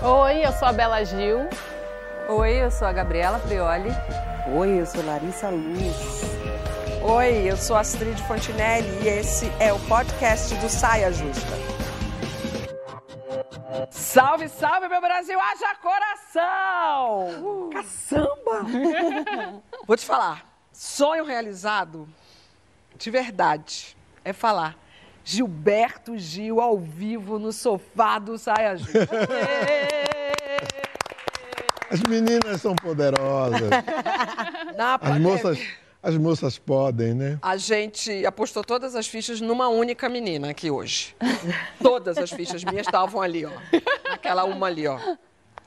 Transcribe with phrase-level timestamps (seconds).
[0.00, 1.48] Oi, eu sou a Bela Gil.
[2.28, 3.90] Oi, eu sou a Gabriela Prioli.
[4.54, 6.22] Oi, eu sou Larissa Luz.
[7.02, 11.52] Oi, eu sou Astrid Fontinelli e esse é o podcast do Saia Justa.
[13.90, 15.36] Salve, salve, meu Brasil!
[15.40, 17.42] Haja coração!
[17.42, 17.70] Uh.
[17.70, 18.66] Caçamba!
[19.84, 22.08] Vou te falar, sonho realizado,
[22.96, 24.76] de verdade, é falar
[25.28, 29.10] Gilberto Gil ao vivo no sofá do Saia Justa.
[31.90, 33.60] As meninas são poderosas.
[35.02, 35.58] As moças,
[36.02, 37.38] as moças podem, né?
[37.42, 41.14] A gente apostou todas as fichas numa única menina aqui hoje.
[41.82, 43.50] todas as fichas minhas estavam ali, ó.
[44.10, 44.98] Aquela uma ali, ó.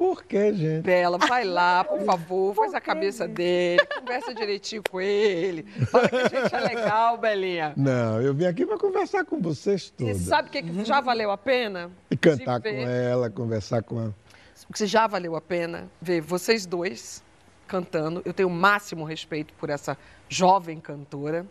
[0.02, 0.82] Por que, gente?
[0.82, 5.62] Bela, vai lá, por favor, faz a cabeça dele, conversa direitinho com ele.
[5.92, 7.74] Fala que a gente é legal, Belinha.
[7.78, 10.20] Não, eu vim aqui para conversar com vocês todos.
[10.20, 11.92] E sabe o que, que já valeu a pena?
[12.10, 14.16] E cantar com ela, conversar com ela.
[14.66, 17.24] Porque já valeu a pena ver vocês dois
[17.68, 18.24] cantando.
[18.26, 19.96] Eu tenho o máximo respeito por essa
[20.28, 21.46] jovem cantora.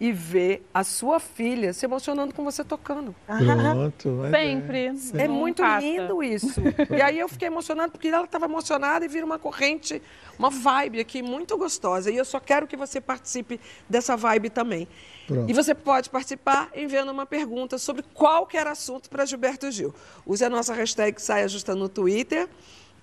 [0.00, 3.14] E ver a sua filha se emocionando com você tocando.
[3.26, 4.30] Pronto.
[4.30, 4.86] Sempre.
[5.18, 6.60] É, é muito lindo isso.
[6.96, 10.00] E aí eu fiquei emocionada porque ela estava emocionada e vira uma corrente,
[10.38, 12.10] uma vibe aqui muito gostosa.
[12.10, 14.86] E eu só quero que você participe dessa vibe também.
[15.26, 15.50] Pronto.
[15.50, 19.94] E você pode participar enviando uma pergunta sobre qualquer assunto para Gilberto Gil.
[20.24, 22.48] Use a nossa hashtag Saia Justa no Twitter,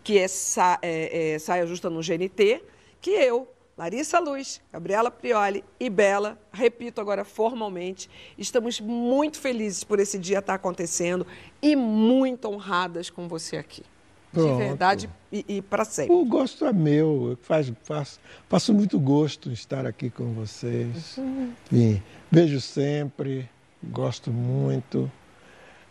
[0.03, 2.63] que é, sa, é, é Saia Justa no GNT,
[2.99, 9.99] que eu Larissa Luz, Gabriela Prioli e Bela, repito agora formalmente, estamos muito felizes por
[9.99, 11.27] esse dia estar acontecendo
[11.61, 13.83] e muito honradas com você aqui.
[14.31, 14.51] Pronto.
[14.51, 16.13] De verdade e, e para sempre.
[16.13, 21.17] O gosto é meu, faz, faço, faço muito gosto em estar aqui com vocês.
[21.17, 21.53] Uhum.
[21.71, 23.49] Enfim, vejo sempre,
[23.83, 25.11] gosto muito.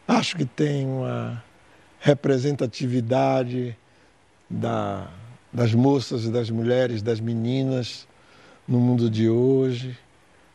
[0.09, 1.43] Acho que tem uma
[2.01, 3.77] representatividade
[4.49, 5.09] da
[5.55, 8.09] das moças das mulheres, das meninas
[8.67, 9.97] no mundo de hoje,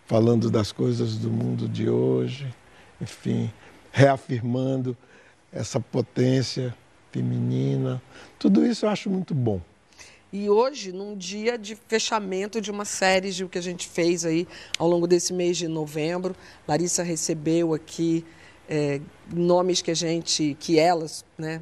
[0.06, 2.54] falando das coisas do mundo de hoje,
[3.00, 3.50] enfim,
[3.94, 4.98] reafirmando
[5.54, 6.76] essa potência
[7.12, 8.02] feminina.
[8.38, 9.62] Tudo isso eu acho muito bom.
[10.34, 14.26] E hoje, num dia de fechamento de uma série de o que a gente fez
[14.26, 14.48] aí
[14.78, 16.36] ao longo desse mês de novembro,
[16.68, 18.24] Larissa recebeu aqui
[18.70, 19.02] é,
[19.34, 21.62] nomes que a gente, que elas, né,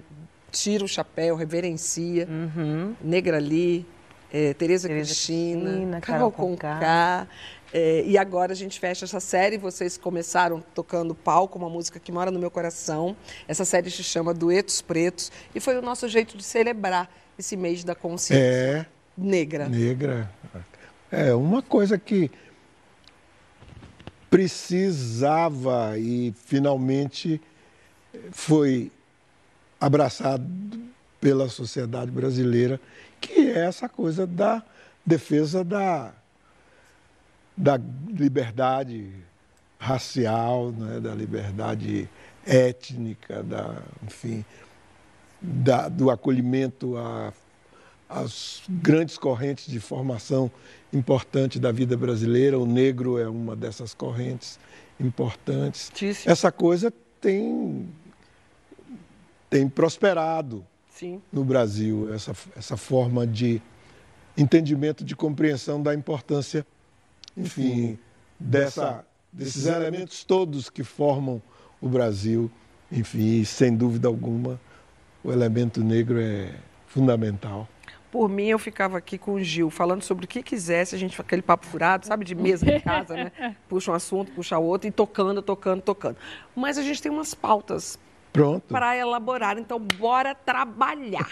[0.52, 2.28] tira o chapéu, reverencia.
[2.28, 2.96] Uhum.
[3.02, 3.86] Negra Lee,
[4.32, 7.28] é, Tereza, Tereza Cristina, Cristina Carol Conká.
[7.74, 9.58] É, e agora a gente fecha essa série.
[9.58, 13.16] Vocês começaram tocando palco, uma música que mora no meu coração.
[13.48, 17.84] Essa série se chama Duetos Pretos e foi o nosso jeito de celebrar esse mês
[17.84, 18.86] da consciência é,
[19.18, 19.68] negra.
[19.68, 20.32] Negra.
[21.12, 22.32] É uma coisa que
[24.30, 27.40] precisava e finalmente
[28.32, 28.92] foi
[29.80, 30.46] abraçado
[31.20, 32.80] pela sociedade brasileira,
[33.20, 34.64] que é essa coisa da
[35.06, 36.12] defesa da,
[37.56, 39.10] da liberdade
[39.80, 42.10] racial, né, da liberdade
[42.46, 44.44] étnica, da, enfim,
[45.42, 47.34] da, do acolhimento a,
[48.10, 50.52] às grandes correntes de formação
[50.92, 52.58] importante da vida brasileira.
[52.58, 54.60] O negro é uma dessas correntes
[55.00, 55.90] importantes.
[56.28, 57.88] Essa coisa tem
[59.50, 61.22] tem prosperado Sim.
[61.32, 63.62] no Brasil, essa, essa forma de
[64.38, 66.66] entendimento, de compreensão da importância,
[67.36, 67.98] enfim,
[68.40, 71.42] dessa, desses elementos todos que formam
[71.82, 72.50] o Brasil.
[72.92, 74.60] Enfim, sem dúvida alguma,
[75.24, 76.54] o elemento negro é
[76.88, 77.68] fundamental.
[78.10, 81.20] Por mim, eu ficava aqui com o Gil, falando sobre o que quisesse, a gente
[81.20, 83.32] aquele papo furado, sabe, de mesa de casa, né?
[83.68, 86.16] Puxa um assunto, puxa outro, e tocando, tocando, tocando.
[86.56, 88.00] Mas a gente tem umas pautas
[88.32, 88.68] Pronto.
[88.68, 89.58] Para elaborar.
[89.58, 91.28] Então, bora trabalhar.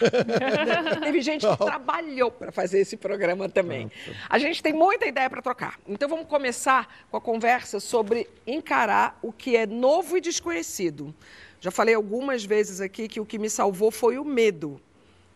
[1.03, 3.89] Teve gente que trabalhou para fazer esse programa também.
[3.89, 4.19] Pronto.
[4.29, 5.79] A gente tem muita ideia para trocar.
[5.87, 11.13] Então, vamos começar com a conversa sobre encarar o que é novo e desconhecido.
[11.59, 14.81] Já falei algumas vezes aqui que o que me salvou foi o medo.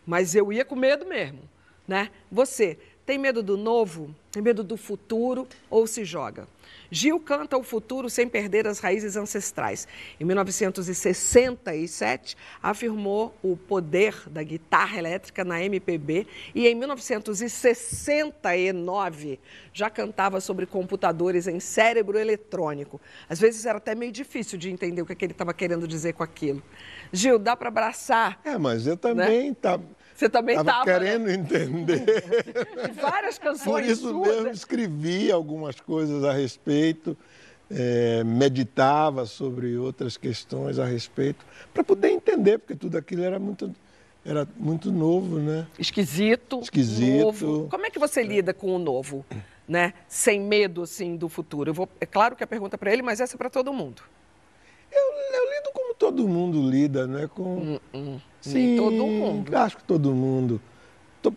[0.06, 1.40] Mas eu ia com medo mesmo,
[1.86, 2.10] né?
[2.30, 4.14] Você tem medo do novo?
[4.30, 6.46] Tem medo do futuro ou se joga?
[6.90, 9.86] Gil canta o futuro sem perder as raízes ancestrais.
[10.18, 19.38] Em 1967, afirmou o poder da guitarra elétrica na MPB e em 1969
[19.72, 23.00] já cantava sobre computadores em cérebro eletrônico.
[23.28, 25.86] Às vezes era até meio difícil de entender o que, é que ele estava querendo
[25.86, 26.60] dizer com aquilo.
[27.12, 28.40] Gil, dá para abraçar?
[28.44, 29.56] É, mas eu também né?
[29.60, 29.78] tá...
[30.20, 30.92] Você também estava né?
[30.92, 31.34] querendo né?
[31.34, 32.04] entender.
[33.00, 33.64] Várias canções.
[33.64, 34.28] Por isso suas.
[34.28, 37.16] mesmo escrevi algumas coisas a respeito,
[37.70, 43.74] é, meditava sobre outras questões a respeito, para poder entender, porque tudo aquilo era muito
[44.22, 45.66] era muito novo, né?
[45.78, 46.60] Esquisito.
[46.60, 47.22] Esquisito.
[47.24, 47.68] Novo.
[47.70, 49.24] Como é que você lida com o novo,
[49.66, 49.94] né?
[50.06, 51.72] Sem medo, assim, do futuro?
[51.72, 54.02] Vou, é claro que a pergunta é para ele, mas essa é para todo mundo.
[54.92, 55.02] Eu,
[55.34, 57.28] eu, lido como todo mundo lida, né?
[57.28, 57.56] Com...
[57.56, 58.20] Hum, hum.
[58.40, 59.56] Sim, Nem todo mundo.
[59.56, 60.60] Acho que todo mundo.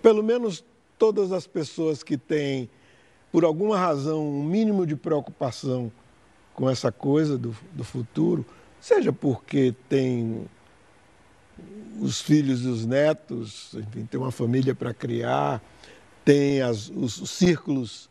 [0.01, 0.63] Pelo menos
[0.97, 2.69] todas as pessoas que têm,
[3.31, 5.91] por alguma razão, um mínimo de preocupação
[6.53, 8.45] com essa coisa do, do futuro,
[8.79, 10.45] seja porque tem
[11.99, 15.61] os filhos e os netos, enfim, tem uma família para criar,
[16.23, 18.09] tem as, os, os círculos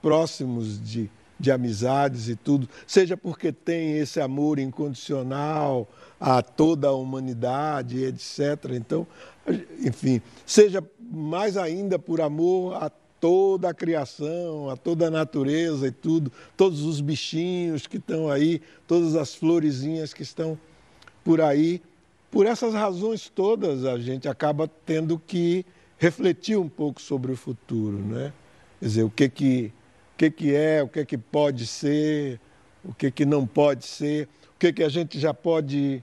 [0.00, 5.88] próximos de, de amizades e tudo, seja porque tem esse amor incondicional
[6.18, 8.72] a toda a humanidade, etc.
[8.72, 9.06] Então,
[9.80, 12.90] enfim, seja mais ainda por amor a
[13.20, 18.60] toda a criação, a toda a natureza e tudo, todos os bichinhos que estão aí,
[18.86, 20.58] todas as florezinhas que estão
[21.24, 21.82] por aí.
[22.30, 25.64] Por essas razões todas, a gente acaba tendo que
[25.96, 28.32] refletir um pouco sobre o futuro, né?
[28.78, 29.72] Quer dizer, o que que,
[30.18, 32.40] que, que é, o que que pode ser,
[32.84, 36.02] o que que não pode ser, o que que a gente já pode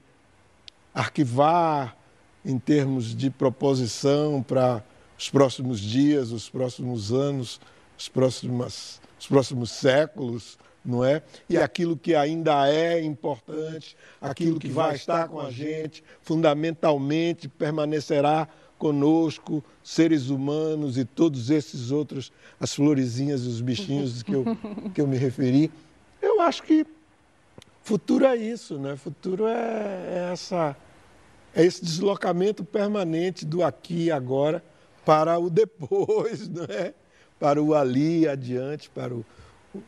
[0.94, 1.94] arquivar
[2.42, 4.82] em termos de proposição para
[5.18, 7.60] os próximos dias, os próximos anos,
[7.98, 11.22] os próximos, os próximos séculos, não é?
[11.50, 18.48] E aquilo que ainda é importante, aquilo que vai estar com a gente, fundamentalmente permanecerá
[18.78, 24.44] conosco, seres humanos e todos esses outros, as florezinhas e os bichinhos que eu,
[24.94, 25.70] que eu me referi.
[26.20, 26.86] Eu acho que
[27.82, 28.96] futuro é isso, né?
[28.96, 30.76] Futuro é, é essa,
[31.54, 34.62] é esse deslocamento permanente do aqui e agora
[35.04, 36.92] para o depois, não é?
[37.38, 39.24] Para o ali adiante, para o.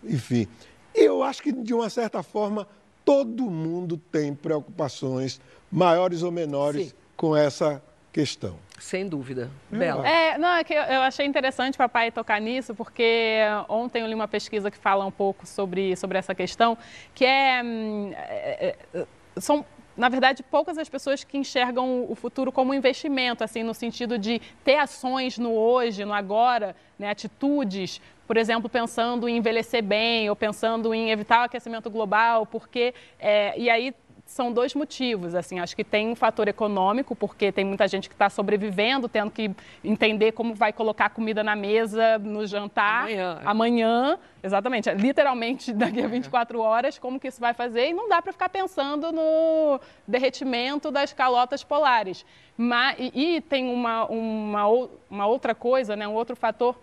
[0.05, 0.47] Enfim.
[0.95, 2.69] E eu acho que, de uma certa forma,
[3.05, 5.41] todo mundo tem preocupações,
[5.71, 6.95] maiores ou menores, Sim.
[7.17, 7.83] com essa
[8.19, 8.59] questão.
[8.81, 9.49] Sem dúvida.
[9.71, 10.05] Bela.
[10.09, 13.39] É, não, é que eu achei interessante papai tocar nisso, porque
[13.69, 16.77] ontem eu li uma pesquisa que fala um pouco sobre, sobre essa questão,
[17.15, 19.07] que é, hum, é, é
[19.37, 19.65] são
[19.97, 24.41] na verdade, poucas as pessoas que enxergam o futuro como investimento, assim, no sentido de
[24.63, 30.37] ter ações no hoje, no agora, né, atitudes, por exemplo, pensando em envelhecer bem ou
[30.37, 33.93] pensando em evitar o aquecimento global, porque é, e aí
[34.29, 35.35] são dois motivos.
[35.35, 39.31] Assim, acho que tem um fator econômico, porque tem muita gente que está sobrevivendo, tendo
[39.31, 39.51] que
[39.83, 43.41] entender como vai colocar comida na mesa no jantar amanhã.
[43.43, 47.89] amanhã exatamente, literalmente daqui a 24 horas, como que isso vai fazer.
[47.89, 52.25] E não dá para ficar pensando no derretimento das calotas polares.
[52.57, 56.77] Mas, e, e tem uma, uma, uma outra coisa, né, um outro fator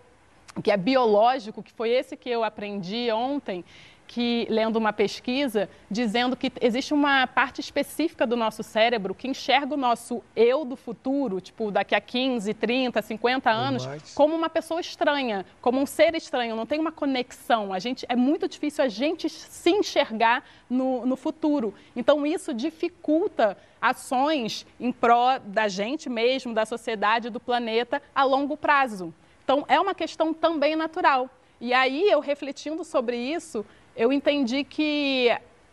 [0.63, 3.63] que é biológico, que foi esse que eu aprendi ontem,
[4.07, 9.73] que lendo uma pesquisa dizendo que existe uma parte específica do nosso cérebro que enxerga
[9.73, 14.79] o nosso eu do futuro, tipo daqui a 15, 30, 50 anos, como uma pessoa
[14.79, 17.73] estranha, como um ser estranho, não tem uma conexão.
[17.73, 21.73] A gente é muito difícil a gente se enxergar no, no futuro.
[21.95, 28.57] Então isso dificulta ações em pró da gente mesmo, da sociedade, do planeta a longo
[28.57, 29.13] prazo.
[29.43, 31.29] Então é uma questão também natural.
[31.61, 33.65] E aí eu refletindo sobre isso,
[33.95, 35.30] eu entendi que.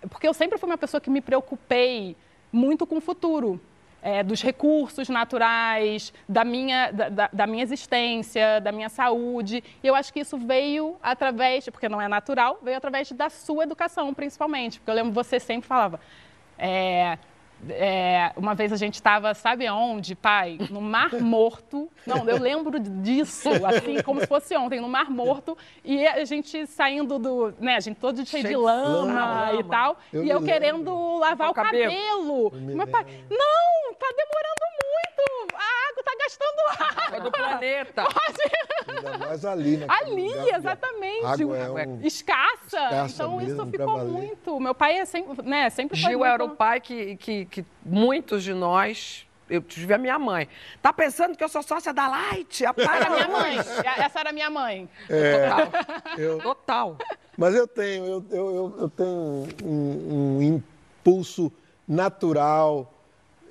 [0.09, 2.17] Porque eu sempre fui uma pessoa que me preocupei
[2.53, 3.61] muito com o futuro.
[4.05, 9.63] É, dos recursos naturais, da minha, da, da, minha existência, da minha saúde.
[9.81, 13.63] E eu acho que isso veio através, porque não é natural, veio através da sua
[13.63, 14.81] educação, principalmente.
[14.81, 16.01] Porque eu lembro que você sempre falava.
[16.59, 17.17] É,
[17.69, 20.59] é, uma vez a gente estava, sabe aonde, pai?
[20.71, 21.89] No Mar Morto.
[22.07, 25.57] Não, eu lembro disso, assim, como se fosse ontem, no Mar Morto.
[25.85, 27.55] E a gente saindo do.
[27.61, 29.99] Né, a gente todo cheio de lama, lama, e tal.
[30.13, 31.19] Eu e eu querendo lembro.
[31.19, 31.93] lavar o, o cabelo.
[31.93, 32.53] cabelo.
[32.75, 34.62] Meu pai, não, tá demorando.
[36.39, 37.17] Tá gastando água.
[37.17, 38.05] É do planeta.
[38.13, 38.97] Pode.
[38.97, 39.87] Ainda mais ali, né?
[39.89, 41.25] Ali, exatamente.
[41.25, 42.01] Água é um...
[42.03, 42.77] escassa.
[42.77, 43.15] escassa.
[43.15, 44.61] Então mesmo, isso ficou muito.
[44.61, 46.25] Meu pai é sempre, né, sempre Gil muito...
[46.25, 50.49] era o pai que, que que muitos de nós eu tive a minha mãe.
[50.81, 52.65] Tá pensando que eu sou sócia da Light?
[52.65, 53.59] A era minha mãe.
[53.99, 54.89] Essa era minha mãe.
[55.11, 56.19] É, Total.
[56.19, 56.99] Eu, Total.
[57.37, 61.53] Mas eu tenho, eu, eu, eu tenho um, um, impulso
[61.87, 62.95] natural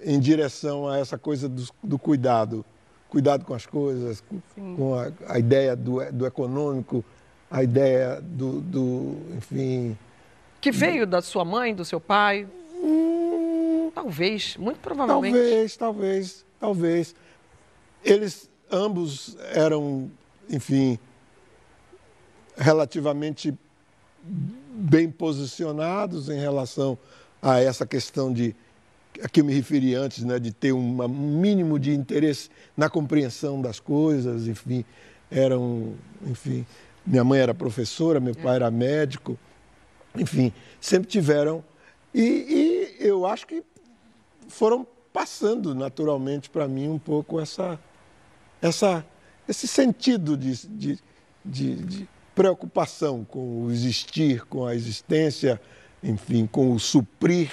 [0.02, 2.66] em direção a essa coisa do, do cuidado.
[3.12, 4.24] Cuidado com as coisas,
[4.56, 4.76] Sim.
[4.78, 7.04] com a, a, ideia do, do econômico,
[7.50, 9.98] a ideia do, do enfim...
[10.62, 11.10] Que veio do...
[11.12, 12.48] da sua mãe, do seu pai?
[13.94, 15.38] Talvez, muito provavelmente.
[15.38, 17.16] Talvez, talvez, talvez.
[18.02, 20.10] Eles ambos eram,
[20.50, 20.98] enfim,
[22.56, 23.54] relativamente
[24.24, 26.98] bem posicionados em relação
[27.42, 28.56] a essa questão de
[29.24, 33.62] a que eu me referi antes, né, de ter um mínimo de interesse na compreensão
[33.62, 34.86] das coisas, enfim,
[35.30, 36.66] eram, enfim,
[37.06, 39.38] minha mãe era professora, meu pai era médico,
[40.16, 41.64] enfim, sempre tiveram
[42.14, 43.64] e, e eu acho que
[44.48, 47.80] foram passando naturalmente para mim um pouco essa,
[48.62, 49.06] essa,
[49.48, 51.00] esse sentido de, de,
[51.44, 55.62] de, de preocupação com o existir, com a existência,
[56.04, 57.52] enfim, com o suprir,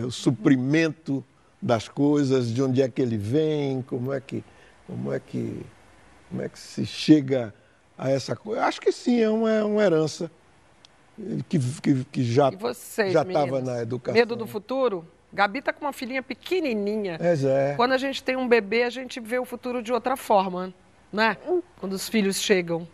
[0.00, 1.24] o suprimento
[1.60, 4.42] das coisas, de onde é que ele vem, como é que,
[4.86, 5.64] como é que,
[6.28, 7.54] como é que se chega
[7.96, 8.64] a essa coisa.
[8.64, 10.30] Acho que sim, é uma, é uma herança
[11.48, 14.18] que, que, que já estava na educação.
[14.18, 15.06] Medo do futuro?
[15.32, 17.18] Gabi está com uma filhinha pequenininha.
[17.20, 17.74] É, é.
[17.76, 20.74] Quando a gente tem um bebê, a gente vê o futuro de outra forma,
[21.12, 21.36] né?
[21.78, 22.86] Quando os filhos chegam.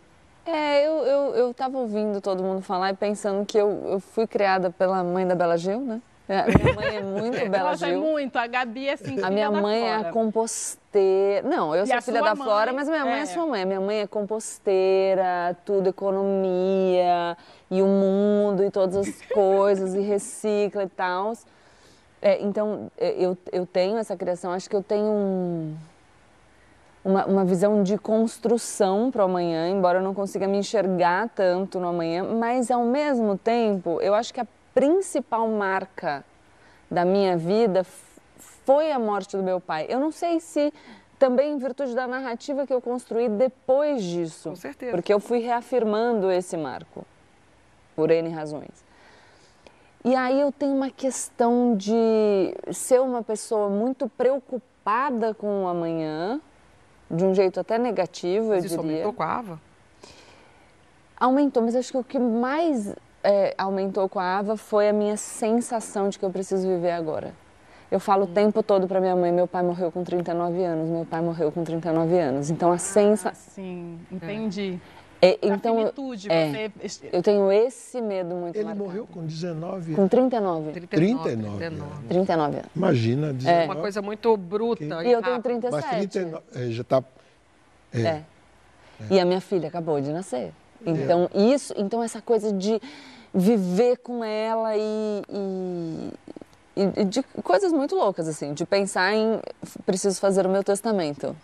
[0.45, 4.25] É, eu estava eu, eu ouvindo todo mundo falar e pensando que eu, eu fui
[4.25, 6.01] criada pela mãe da Bela Gil, né?
[6.29, 7.97] A minha mãe é muito Bela Nossa, é Gil.
[7.97, 8.35] é muito.
[8.37, 11.47] A Gabi é assim, A minha mãe é a composteira.
[11.47, 13.21] Não, eu e sou filha da mãe, Flora, mas minha mãe é.
[13.21, 13.65] é sua mãe.
[13.65, 17.35] Minha mãe é composteira, tudo, economia,
[17.71, 21.33] e o mundo, e todas as coisas, e recicla e tal.
[22.21, 25.75] É, então, é, eu, eu tenho essa criação, acho que eu tenho um,
[27.03, 31.79] uma, uma visão de construção para o amanhã, embora eu não consiga me enxergar tanto
[31.79, 36.23] no amanhã, mas ao mesmo tempo, eu acho que a principal marca
[36.89, 37.85] da minha vida
[38.65, 39.85] foi a morte do meu pai.
[39.89, 40.73] Eu não sei se
[41.17, 44.49] também em virtude da narrativa que eu construí depois disso.
[44.49, 44.91] Com certeza.
[44.91, 47.05] Porque eu fui reafirmando esse marco,
[47.95, 48.83] por N razões.
[50.03, 56.39] E aí eu tenho uma questão de ser uma pessoa muito preocupada com o amanhã,
[57.11, 59.03] de um jeito até negativo, mas eu isso diria.
[59.03, 59.61] aumentou com a Ava?
[61.19, 65.17] Aumentou, mas acho que o que mais é, aumentou com a Ava foi a minha
[65.17, 67.33] sensação de que eu preciso viver agora.
[67.91, 71.05] Eu falo o tempo todo para minha mãe, meu pai morreu com 39 anos, meu
[71.05, 72.49] pai morreu com 39 anos.
[72.51, 73.31] Então a sensação...
[73.31, 74.79] Ah, sim, entendi.
[75.21, 77.09] É, então, finitude, é, você...
[77.11, 78.85] eu tenho esse medo muito Ele marcado.
[78.85, 80.71] morreu com 19 Com 39.
[80.71, 80.87] 39.
[80.87, 81.57] 39.
[81.57, 82.69] 39, 39 anos.
[82.73, 83.61] Imagina, 19.
[83.61, 85.03] É uma coisa muito bruta.
[85.03, 85.71] E eu tenho 37.
[85.71, 87.03] Mas 39, é, já está...
[87.93, 87.99] É.
[88.01, 88.23] é.
[89.09, 90.53] E a minha filha acabou de nascer.
[90.85, 91.41] Então, é.
[91.41, 92.81] isso, então essa coisa de
[93.33, 96.11] viver com ela e, e,
[96.75, 99.39] e, de coisas muito loucas, assim, de pensar em
[99.85, 101.35] preciso fazer o meu testamento.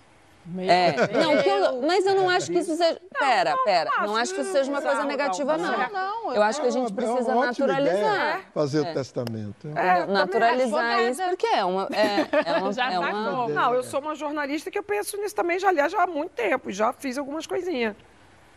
[0.47, 3.01] Meu é, não, eu, mas eu não acho que isso seja.
[3.17, 3.89] Pera, pera.
[4.01, 5.89] Não acho que isso seja uma coisa negativa, não.
[5.89, 6.35] não.
[6.35, 8.41] Eu acho que a gente precisa naturalizar.
[8.53, 9.67] Fazer o testamento.
[9.75, 11.89] É, naturalizar isso, porque é uma.
[11.91, 13.47] É, é uma, já é uma...
[13.47, 16.33] Não, eu sou uma jornalista que eu penso nisso também, já, aliás, já há muito
[16.33, 16.71] tempo.
[16.71, 17.95] Já fiz algumas coisinhas.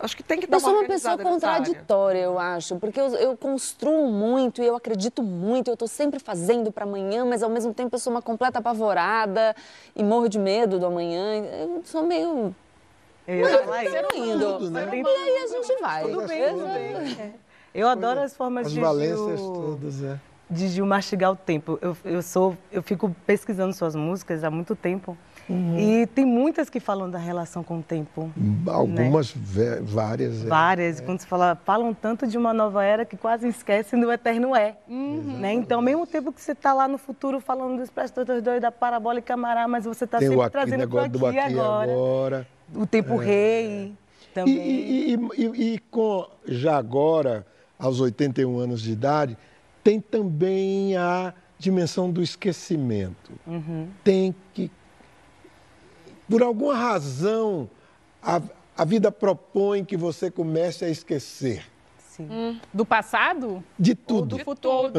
[0.01, 3.37] Acho que tem que dar Eu sou uma pessoa contraditória, eu acho, porque eu, eu,
[3.37, 7.75] construo muito e eu acredito muito, eu estou sempre fazendo para amanhã, mas ao mesmo
[7.75, 9.57] tempo eu sou uma completa apavorada
[9.97, 11.45] e morro de medo do amanhã.
[11.61, 12.55] Eu sou meio.
[13.27, 14.53] Eu mas eu tô indo.
[14.55, 14.89] Tudo, né?
[14.93, 16.03] E aí a gente vai.
[16.05, 17.35] Tudo bem, tudo bem.
[17.75, 18.79] Eu adoro as formas as de.
[18.79, 20.19] As valências Gil, todas, é.
[20.49, 21.79] De Gil mastigar o tempo.
[21.83, 25.17] Eu, eu, sou, eu fico pesquisando suas músicas há muito tempo.
[25.49, 25.79] Uhum.
[25.79, 28.31] E tem muitas que falam da relação com o tempo.
[28.67, 29.79] Algumas, né?
[29.83, 30.45] várias.
[30.45, 30.49] É.
[30.49, 31.01] Várias.
[31.01, 31.05] É.
[31.05, 34.77] Quando se fala, falam tanto de uma nova era que quase esquecem do eterno é.
[34.89, 35.39] Uhum.
[35.41, 35.55] Né?
[35.55, 38.71] Então, ao mesmo tempo que você está lá no futuro falando dos prestadores dois da
[38.71, 41.93] parabólica Mará, mas você está sempre aqui, trazendo para aqui, aqui agora.
[41.93, 42.47] agora.
[42.75, 43.25] O tempo é.
[43.25, 43.95] rei
[44.35, 44.55] também.
[44.55, 47.47] E, e, e, e com, já agora,
[47.79, 49.37] aos 81 anos de idade,
[49.83, 53.33] tem também a dimensão do esquecimento.
[53.47, 53.89] Uhum.
[54.05, 54.71] Tem que
[56.29, 57.69] por alguma razão,
[58.23, 58.41] a,
[58.77, 61.65] a vida propõe que você comece a esquecer.
[62.21, 62.59] Hum.
[62.75, 63.63] Do passado?
[63.79, 64.35] De tudo.
[64.35, 64.93] Ou do futuro.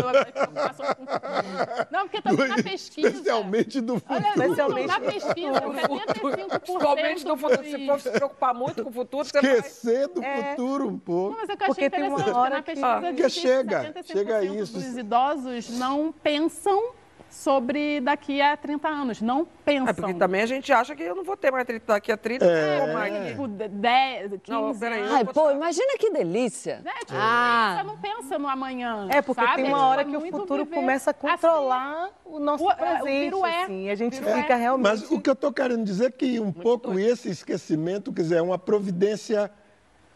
[1.91, 3.09] não, porque também na pesquisa.
[3.09, 4.15] Especialmente do futuro.
[4.15, 6.59] Olha, Especialmente na pesquisa, 75%.
[6.61, 7.63] Principalmente do futuro.
[7.63, 10.15] Se for se preocupar muito com o futuro, Esquecer vai...
[10.15, 10.51] do é...
[10.51, 11.31] futuro um pouco.
[11.31, 13.23] Não, mas é que eu achei porque interessante, tem uma hora na pesquisa que...
[13.23, 14.77] que chega, chega a isso.
[14.77, 16.98] Os idosos não pensam
[17.29, 19.21] sobre daqui a 30 anos.
[19.21, 19.87] Não pensam.
[19.87, 22.17] É porque também a gente acha que eu não vou ter mais 30, daqui a
[22.17, 22.79] 30, é.
[22.79, 23.29] como é.
[23.29, 26.81] Tipo, 10, 15 não, peraí, Ai, pô, imagina que delícia.
[26.83, 27.77] É, tipo, ah.
[27.77, 29.63] Você não pensa no amanhã, É, porque sabe?
[29.63, 33.35] tem uma hora que o futuro começa a controlar assim, o nosso o, presente.
[33.35, 34.87] O é, assim, a gente fica realmente...
[34.87, 37.09] Mas o que eu estou querendo dizer é que um Muito pouco doido.
[37.09, 39.51] esse esquecimento, quer dizer, é uma providência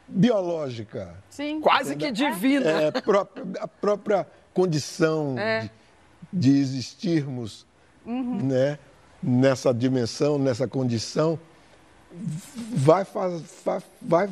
[0.08, 1.16] biológica.
[1.30, 1.62] Sim.
[1.62, 2.70] Quase que divina.
[2.70, 2.94] É,
[3.60, 5.36] a própria condição...
[5.38, 5.62] É.
[5.62, 5.83] De,
[6.34, 7.66] de existirmos
[8.06, 8.44] uhum.
[8.44, 8.80] né,
[9.22, 11.40] nessa dimensão, nessa condição,
[12.76, 13.44] vai, faz,
[14.02, 14.30] vai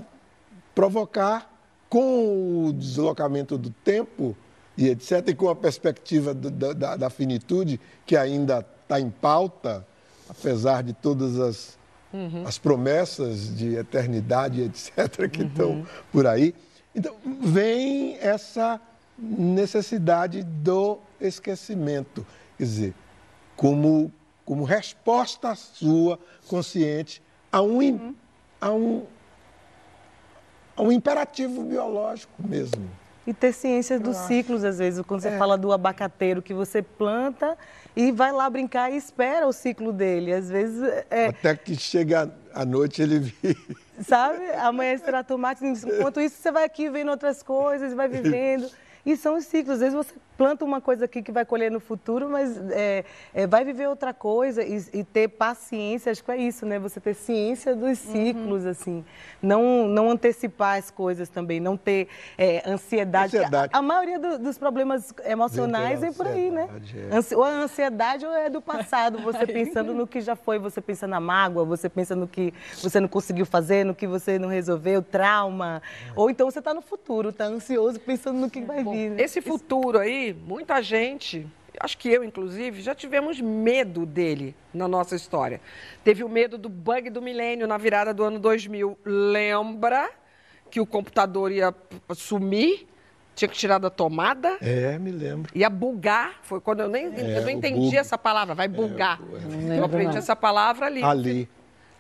[0.74, 1.50] provocar,
[1.91, 4.36] com o deslocamento do tempo
[4.77, 9.86] e etc., e com a perspectiva do, da, da finitude, que ainda está em pauta,
[10.29, 11.77] apesar de todas as,
[12.13, 12.48] uhum.
[12.48, 15.48] as promessas de eternidade, etc., que uhum.
[15.48, 16.55] estão por aí.
[16.96, 18.79] Então, vem essa
[19.22, 22.25] necessidade do esquecimento.
[22.58, 22.94] Quer dizer,
[23.56, 24.12] como,
[24.44, 28.16] como resposta sua, consciente, a um, uhum.
[28.60, 29.06] a, um,
[30.75, 32.90] a um imperativo biológico mesmo.
[33.25, 35.38] E ter ciência dos ciclos, às vezes, quando você é.
[35.38, 37.56] fala do abacateiro que você planta
[37.96, 40.34] e vai lá brincar e espera o ciclo dele.
[40.34, 40.82] Às vezes.
[41.08, 41.28] É...
[41.28, 43.60] Até que chega à noite ele vira.
[44.01, 44.44] Sabe?
[44.56, 45.63] Amanhã será tomate.
[45.63, 48.68] Enquanto isso, você vai aqui vendo outras coisas, vai vivendo.
[49.05, 49.75] E são os ciclos.
[49.75, 53.46] Às vezes você planta uma coisa aqui que vai colher no futuro, mas é, é,
[53.46, 56.79] vai viver outra coisa e, e, ter paciência, acho que é isso, né?
[56.79, 58.12] Você ter ciência dos uhum.
[58.12, 58.72] ciclos, uhum.
[58.72, 59.05] assim.
[59.39, 62.08] Não, não antecipar as coisas também, não ter
[62.39, 63.38] é, ansiedade.
[63.38, 63.72] ansiedade.
[63.72, 66.67] A, a, maioria do, dos problemas emocionais vem por aí, né?
[67.12, 67.15] É.
[67.15, 70.81] Ansi, ou a ansiedade ou é do passado, você pensando no que já foi, você
[70.81, 74.50] pensa na mágoa, você pensa no que você não conseguiu fazer, no que você não
[74.50, 75.84] resolveu, trauma.
[76.15, 78.90] Ou então você está no futuro, está ansioso pensando no que vai vir.
[78.91, 79.15] Né?
[79.21, 81.48] Esse futuro aí, muita gente,
[81.79, 85.60] acho que eu inclusive, já tivemos medo dele na nossa história.
[86.03, 88.98] Teve o medo do bug do milênio na virada do ano 2000.
[89.05, 90.10] Lembra
[90.69, 91.74] que o computador ia
[92.15, 92.88] sumir?
[93.36, 94.57] Tinha que tirar da tomada?
[94.62, 95.51] É, me lembro.
[95.55, 96.39] Ia bugar.
[96.43, 99.19] Foi quando eu nem é, eu não entendi essa palavra, vai é, bugar.
[99.69, 101.03] É, eu aprendi essa palavra ali.
[101.03, 101.50] Ali.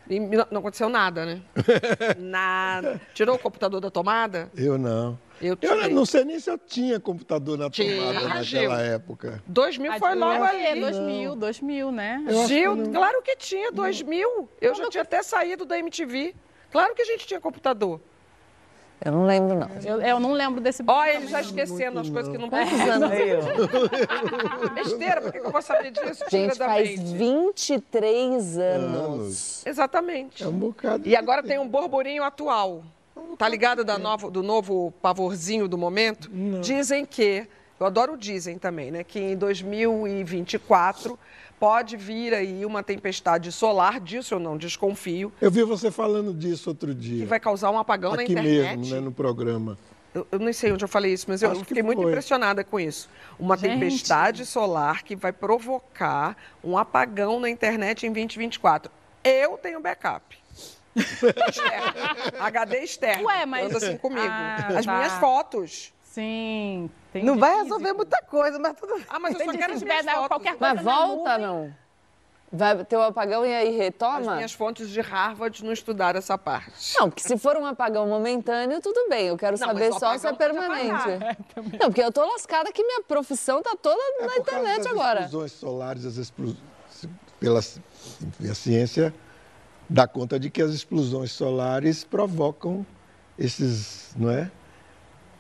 [0.09, 1.41] E não aconteceu nada, né?
[2.19, 2.99] nada.
[3.13, 4.51] Tirou o computador da tomada?
[4.55, 5.17] Eu não.
[5.41, 8.13] Eu, eu, não sei nem se eu tinha computador na tomada tinha.
[8.13, 8.71] naquela Gil.
[8.73, 9.43] época.
[9.47, 10.79] 2000 foi logo ali.
[10.79, 12.23] 2000, 2000, né?
[12.47, 14.49] Gil, que claro que tinha, 2000.
[14.61, 16.35] Eu já tinha até saído da MTV.
[16.71, 17.99] Claro que a gente tinha computador.
[19.03, 19.67] Eu não lembro, não.
[19.83, 20.83] Eu, eu não lembro desse...
[20.85, 22.47] Ó, ele já esquecendo as coisas que não...
[22.51, 23.31] Quantos anos aí,
[24.75, 26.23] Besteira, por que eu vou saber disso?
[26.29, 29.65] Gente, faz 23 anos.
[29.65, 30.43] Exatamente.
[30.43, 31.09] É um bocado.
[31.09, 32.83] E agora tem um borburinho atual.
[33.37, 36.29] Tá ligado da novo, do novo pavorzinho do momento?
[36.31, 36.61] Não.
[36.61, 37.47] Dizem que,
[37.79, 39.03] eu adoro o dizem também, né?
[39.03, 41.17] Que em 2024
[41.59, 45.31] pode vir aí uma tempestade solar, disso eu não desconfio.
[45.39, 47.19] Eu vi você falando disso outro dia.
[47.19, 48.77] Que vai causar um apagão Aqui na internet.
[48.79, 49.77] mesmo, né, no programa.
[50.13, 52.79] Eu, eu nem sei onde eu falei isso, mas eu Acho fiquei muito impressionada com
[52.79, 53.09] isso.
[53.39, 53.73] Uma Gente.
[53.73, 58.91] tempestade solar que vai provocar um apagão na internet em 2024.
[59.23, 60.40] Eu tenho backup.
[62.39, 63.25] HD externo.
[63.25, 63.65] Ué, mas...
[63.67, 64.27] Anda assim comigo.
[64.29, 64.95] Ah, As tá.
[64.95, 65.93] minhas fotos.
[66.03, 66.89] Sim.
[67.13, 70.27] Não vai resolver muita coisa, mas tudo Ah, mas eu só quero as minhas fotos.
[70.27, 71.73] Qualquer coisa mas volta, não?
[72.53, 74.31] Vai ter o um apagão e aí retoma?
[74.31, 76.97] As minhas fontes de Harvard não estudaram essa parte.
[76.99, 79.27] Não, porque se for um apagão momentâneo, tudo bem.
[79.27, 81.09] Eu quero não, saber só se é permanente.
[81.09, 81.37] É,
[81.79, 85.19] não, porque eu tô lascada que minha profissão tá toda é na internet agora.
[85.19, 86.59] As explosões solares, as explosões,
[87.39, 89.13] pela a ciência
[89.91, 92.85] dá conta de que as explosões solares provocam
[93.37, 94.49] esses, não é?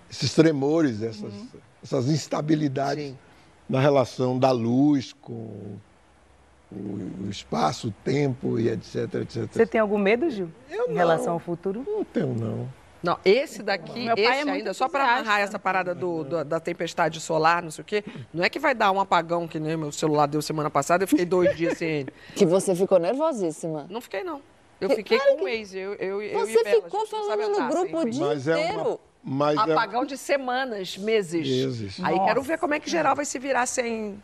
[0.09, 1.47] esses tremores, essas, uhum.
[1.81, 3.17] essas instabilidades Sim.
[3.69, 5.77] na relação da luz com
[6.69, 9.47] o, espaço, o tempo e etc, etc.
[9.51, 10.49] Você tem algum medo, Gil?
[10.69, 10.95] Eu em não.
[10.95, 11.83] relação ao futuro?
[11.87, 12.80] Não tenho, não.
[13.03, 16.59] Não, esse daqui, Meu esse é ainda, só para amarrar essa parada do, do, da
[16.59, 19.75] tempestade solar, não sei o quê, não é que vai dar um apagão que nem
[19.75, 22.13] meu celular deu semana passada, eu fiquei dois dias sem ele.
[22.35, 23.87] Que você ficou nervosíssima.
[23.89, 24.41] Não fiquei, não.
[24.79, 25.77] Eu fiquei claro com o Waze.
[25.77, 28.79] Eu, eu, você eu ficou falando no grupo o dia mas inteiro.
[28.79, 30.05] É uma, mas apagão é...
[30.05, 31.47] de semanas, meses.
[31.47, 31.99] Meses.
[32.03, 32.27] Aí Nossa.
[32.27, 34.19] quero ver como é que geral vai se virar sem...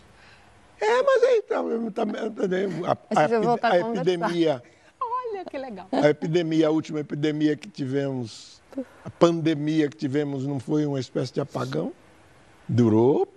[0.79, 4.63] É, mas aí também, também, também a, a, a, a epidemia...
[4.99, 5.87] Olha que legal.
[5.91, 8.56] A epidemia, a última epidemia que tivemos
[9.03, 11.93] a pandemia que tivemos não foi uma espécie de apagão?
[12.67, 13.27] Durou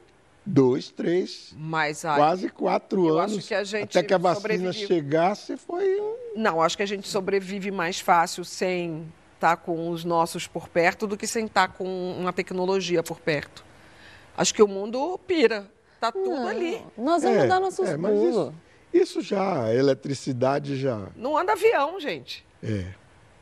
[0.45, 3.47] dois, três, Mas, quase quatro anos.
[3.47, 4.87] Que até que a vacina sobrevive...
[4.87, 6.17] chegasse, foi um...
[6.37, 11.07] Não, acho que a gente sobrevive mais fácil sem estar com os nossos por perto
[11.07, 11.87] do que sem estar com
[12.19, 13.65] uma tecnologia por perto.
[14.37, 15.71] Acho que o mundo pira.
[15.95, 16.83] Está tudo não, ali.
[16.97, 17.95] Nós vamos é, dar nossos é.
[17.95, 18.55] Isso,
[18.93, 21.09] isso já, a eletricidade já...
[21.15, 22.45] Não anda avião, gente.
[22.63, 22.87] É.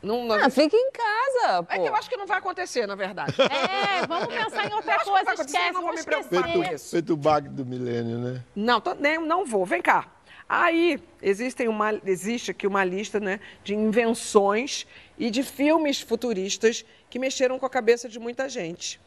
[0.01, 0.35] Não, não...
[0.35, 1.73] Ah, fica em casa, pô.
[1.73, 3.35] É que eu acho que não vai acontecer, na verdade.
[3.49, 6.91] É, vamos pensar em outra coisa, esquece, não vou me preocupar feito, com isso.
[6.91, 8.43] Feito o bug do milênio, né?
[8.55, 9.65] Não, tô, nem, não vou.
[9.65, 10.07] Vem cá.
[10.47, 17.19] Aí, existem uma, existe aqui uma lista né, de invenções e de filmes futuristas que
[17.19, 18.99] mexeram com a cabeça de muita gente.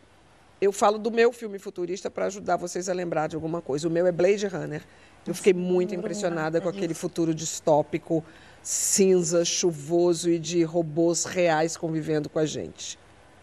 [0.60, 3.88] Eu falo do meu filme futurista para ajudar vocês a lembrar de alguma coisa.
[3.88, 4.82] O meu é Blade Runner.
[5.26, 8.24] Eu fiquei muito impressionada com aquele futuro distópico
[8.62, 12.98] cinza, chuvoso e de robôs reais convivendo com a gente.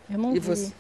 [0.10, 0.48] Eu não e vi.
[0.48, 0.74] Você...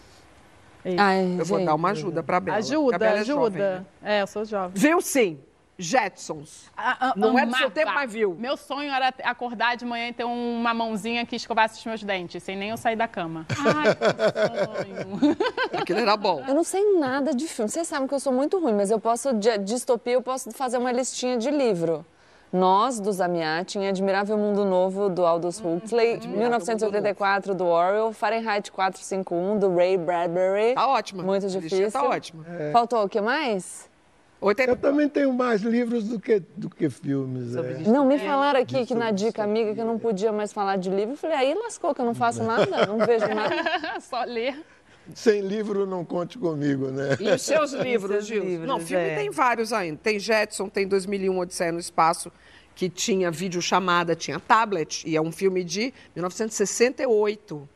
[0.97, 2.57] Ai, eu vou dar uma ajuda para Bela.
[2.57, 3.85] Ajuda, Bela ajuda.
[4.01, 4.71] É, é, eu sou jovem.
[4.73, 5.39] Viu sim.
[5.81, 6.69] Jetsons.
[6.75, 8.35] A, a, não é do seu tempo, mas viu.
[8.37, 12.43] Meu sonho era acordar de manhã e ter uma mãozinha que escovasse os meus dentes,
[12.43, 13.45] sem nem eu sair da cama.
[13.57, 15.37] Ai, que sonho.
[15.81, 16.43] Aquilo era bom.
[16.45, 17.71] Eu não sei nada de filme.
[17.71, 20.77] Vocês sabem que eu sou muito ruim, mas eu posso, de distopia, eu posso fazer
[20.77, 22.05] uma listinha de livro.
[22.51, 28.71] Nós, do Zamiat, em Admirável Mundo Novo, do Aldous Huxley, hum, 1984, do Orwell, Fahrenheit
[28.71, 30.73] 451, do Ray Bradbury.
[30.73, 31.21] Tá ótimo.
[31.21, 31.91] Muito difícil.
[31.91, 32.43] Tá ótimo.
[32.47, 32.71] É.
[32.71, 33.87] Faltou o que mais?
[34.41, 37.55] Eu também tenho mais livros do que, do que filmes.
[37.55, 37.89] É.
[37.89, 40.89] Não, me falaram aqui que na dica amiga que eu não podia mais falar de
[40.89, 41.13] livro.
[41.13, 43.53] Eu falei, aí lascou, que eu não faço nada, não vejo nada.
[43.99, 44.55] Só ler.
[45.15, 47.17] Sem livro não conte comigo, né?
[47.19, 48.59] E os seus livros, Gil?
[48.65, 49.15] Não, filme é.
[49.15, 49.99] tem vários ainda.
[50.01, 52.31] Tem Jetson, tem 2001, Odisseia no Espaço,
[52.75, 57.67] que tinha videochamada, tinha tablet, e é um filme de 1968.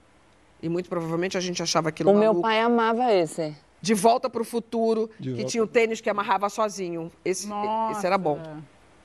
[0.62, 2.34] E muito provavelmente a gente achava aquilo O maluco.
[2.34, 3.56] meu pai amava esse.
[3.82, 5.50] De Volta para o Futuro, de que volta.
[5.52, 7.12] tinha o tênis que amarrava sozinho.
[7.26, 7.50] Esse,
[7.92, 8.40] esse era bom.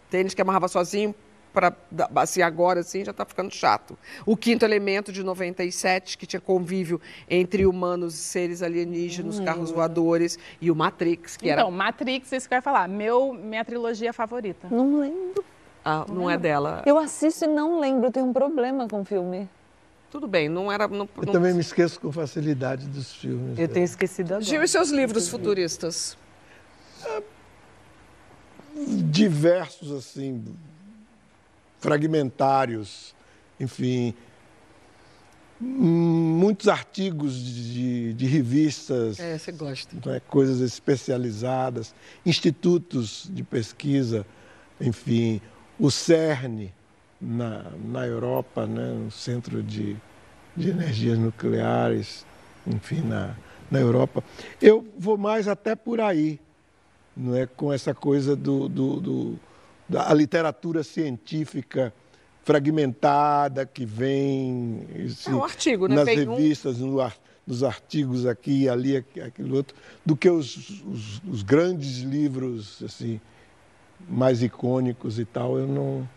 [0.08, 1.12] Tênis que amarrava sozinho,
[1.52, 1.74] para
[2.16, 3.98] assim, agora assim já está ficando chato.
[4.24, 9.44] O Quinto Elemento, de 97, que tinha convívio entre humanos e seres alienígenas, hum.
[9.44, 11.62] carros voadores, e o Matrix, que então, era...
[11.62, 12.88] Então, Matrix, isso que eu ia falar.
[12.88, 14.68] Meu, minha trilogia favorita.
[14.70, 15.44] Não lembro.
[15.84, 16.82] Ah, não, não é dela.
[16.84, 19.48] Eu assisto e não lembro, eu tenho um problema com o filme.
[20.11, 20.88] Tudo bem, não era.
[20.88, 23.58] Não, eu também me esqueço com facilidade dos filmes.
[23.58, 24.44] Eu tenho esquecido agora.
[24.44, 26.16] Gil, e seus livros futuristas?
[27.04, 27.22] É,
[29.11, 30.44] diversos, assim,
[31.78, 33.14] fragmentários,
[33.58, 34.14] enfim.
[35.60, 39.18] Muitos artigos de, de revistas.
[39.18, 39.96] É, você gosta.
[40.08, 44.24] Né, coisas especializadas, institutos de pesquisa,
[44.80, 45.40] enfim.
[45.78, 46.72] O CERN,
[47.20, 49.96] na, na Europa, né, no Centro de,
[50.56, 52.24] de Energias Nucleares,
[52.66, 53.34] enfim, na,
[53.70, 54.22] na Europa.
[54.62, 56.38] Eu vou mais até por aí,
[57.16, 59.40] não é com essa coisa do, do, do
[59.88, 61.92] da literatura científica
[62.42, 64.87] fragmentada que vem
[65.27, 65.96] é um artigo, né?
[65.96, 66.92] nas revistas, um...
[66.92, 67.12] no,
[67.46, 73.20] nos artigos aqui ali, aquilo outro, do que os, os, os grandes livros assim
[74.09, 75.59] mais icônicos e tal.
[75.59, 76.09] Eu não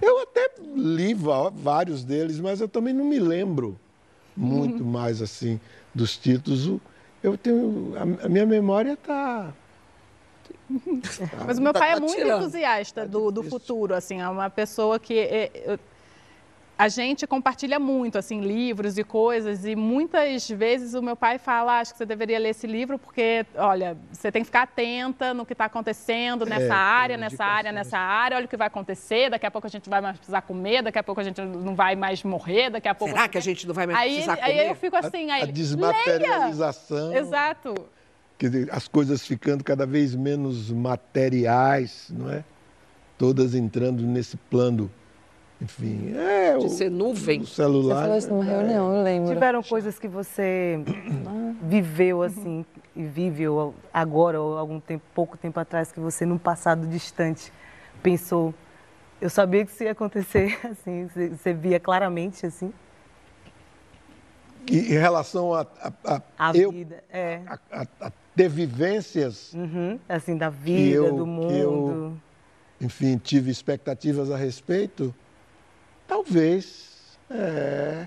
[0.00, 3.78] eu até li vários deles, mas eu também não me lembro
[4.36, 4.90] muito uhum.
[4.90, 5.60] mais assim
[5.94, 6.80] dos títulos.
[7.22, 9.54] Eu tenho a, minha memória está
[11.46, 14.98] mas o meu tá pai é muito entusiasta do, do futuro, assim, é uma pessoa
[14.98, 15.78] que é,
[16.82, 21.74] a gente compartilha muito, assim, livros e coisas, e muitas vezes o meu pai fala,
[21.74, 25.32] ah, acho que você deveria ler esse livro, porque, olha, você tem que ficar atenta
[25.32, 28.66] no que está acontecendo nessa é, área, nessa área, nessa área, olha o que vai
[28.66, 31.40] acontecer, daqui a pouco a gente vai mais precisar comer, daqui a pouco a gente
[31.40, 33.14] não vai mais morrer, daqui a pouco...
[33.14, 34.60] Será que a gente não vai mais aí, precisar comer?
[34.60, 37.10] Aí eu fico assim, aí, a, a desmaterialização...
[37.10, 37.20] Leia!
[37.20, 37.74] Exato.
[38.70, 42.44] As coisas ficando cada vez menos materiais, não é?
[43.18, 44.90] Todas entrando nesse plano
[45.62, 47.42] enfim, é de o, ser nuvem.
[47.42, 47.94] O celular.
[47.94, 49.32] Você falou isso numa reunião, eu lembro.
[49.32, 50.80] Tiveram coisas que você
[51.62, 52.64] viveu assim
[52.96, 57.52] e viveu agora ou algum tempo, pouco tempo atrás que você num passado distante
[58.02, 58.52] pensou,
[59.20, 62.72] eu sabia que isso ia acontecer, assim, você, você via claramente assim.
[64.68, 67.40] E, em relação a, a, a, a eu, vida, é.
[67.70, 71.52] a, ter vivências uhum, assim da vida, eu, do mundo.
[71.52, 72.16] Eu,
[72.80, 75.14] enfim, tive expectativas a respeito.
[76.06, 76.90] Talvez.
[77.30, 78.06] É,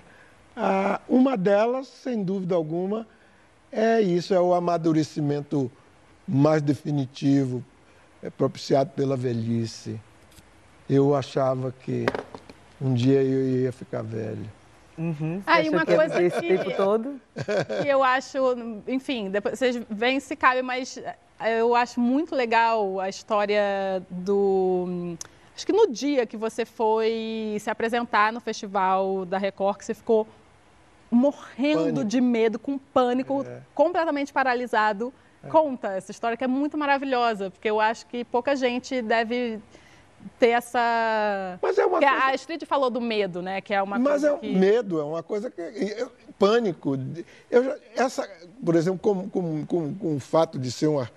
[0.56, 3.06] a, uma delas, sem dúvida alguma,
[3.70, 5.70] é isso, é o amadurecimento
[6.26, 7.64] mais definitivo,
[8.22, 10.00] é propiciado pela velhice.
[10.88, 12.06] Eu achava que
[12.80, 14.46] um dia eu ia ficar velho.
[14.98, 15.42] Uhum.
[15.46, 17.20] Ah, e uma coisa esse que, tempo todo?
[17.82, 18.38] que eu acho,
[18.88, 20.98] enfim, depois vocês veem se cabe, mas
[21.58, 25.16] eu acho muito legal a história do
[25.56, 29.94] Acho que no dia que você foi se apresentar no festival da Record, que você
[29.94, 30.28] ficou
[31.10, 32.04] morrendo pânico.
[32.04, 33.62] de medo, com pânico, é.
[33.74, 35.14] completamente paralisado.
[35.42, 35.48] É.
[35.48, 39.58] Conta essa história que é muito maravilhosa, porque eu acho que pouca gente deve
[40.38, 41.58] ter essa.
[41.62, 42.14] Mas é uma coisa...
[42.14, 43.60] A Astrid falou do medo, né?
[43.60, 44.54] Que é uma Mas coisa é que...
[44.54, 45.60] medo, é uma coisa que.
[45.60, 46.98] Eu, pânico.
[47.50, 48.28] Eu já, essa,
[48.64, 51.10] por exemplo, com, com, com, com o fato de ser uma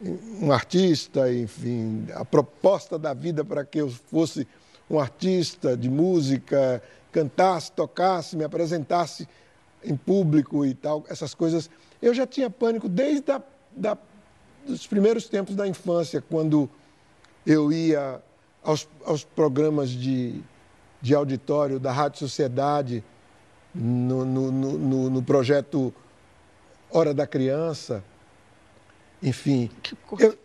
[0.00, 4.46] um artista, enfim, a proposta da vida para que eu fosse
[4.88, 9.28] um artista de música, cantasse, tocasse, me apresentasse
[9.84, 11.68] em público e tal, essas coisas.
[12.00, 13.42] Eu já tinha pânico desde a,
[13.72, 13.98] da,
[14.66, 16.70] dos primeiros tempos da infância, quando
[17.44, 18.22] eu ia
[18.68, 20.42] aos, aos programas de,
[21.00, 23.02] de auditório da Rádio Sociedade,
[23.74, 25.94] no, no, no, no projeto
[26.90, 28.04] Hora da Criança.
[29.22, 29.70] Enfim,
[30.18, 30.38] eu,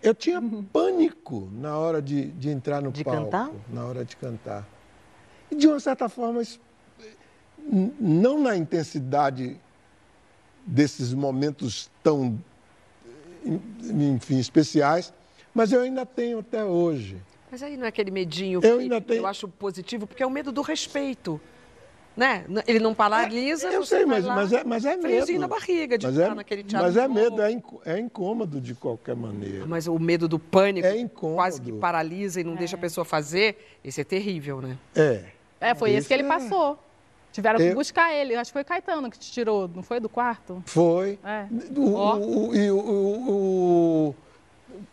[0.00, 0.40] eu tinha
[0.72, 3.24] pânico na hora de, de entrar no de palco.
[3.24, 3.50] Cantar?
[3.68, 4.66] Na hora de cantar.
[5.50, 6.40] E de uma certa forma,
[7.98, 9.60] não na intensidade
[10.64, 12.38] desses momentos tão,
[13.44, 15.12] enfim, especiais,
[15.52, 17.20] mas eu ainda tenho até hoje.
[17.50, 19.20] Mas aí não é aquele medinho eu que ainda tenho...
[19.20, 21.40] eu acho positivo, porque é o medo do respeito.
[22.16, 22.44] Né?
[22.66, 25.38] Ele não paralisa, é, Eu sei, mas, mas, é, mas é medo.
[25.38, 26.88] na barriga de mas estar é, naquele teatro.
[26.88, 29.64] Mas é medo, é, é incômodo de qualquer maneira.
[29.66, 31.36] Mas o medo do pânico é incômodo.
[31.36, 32.56] quase que paralisa e não é.
[32.56, 34.76] deixa a pessoa fazer, esse é terrível, né?
[34.96, 35.26] É.
[35.60, 36.76] É, foi esse, esse que ele passou.
[37.30, 38.34] Tiveram que buscar ele.
[38.34, 40.60] Acho que foi Caetano que te tirou, não foi do quarto?
[40.66, 41.18] Foi.
[41.24, 41.46] É.
[41.76, 44.14] O, o, o, o,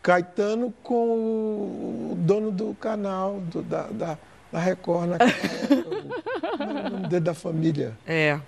[0.01, 4.17] Caetano com o dono do canal do, da, da,
[4.51, 5.31] da Record naquela
[7.03, 7.21] época.
[7.21, 7.97] da família.
[8.05, 8.39] É.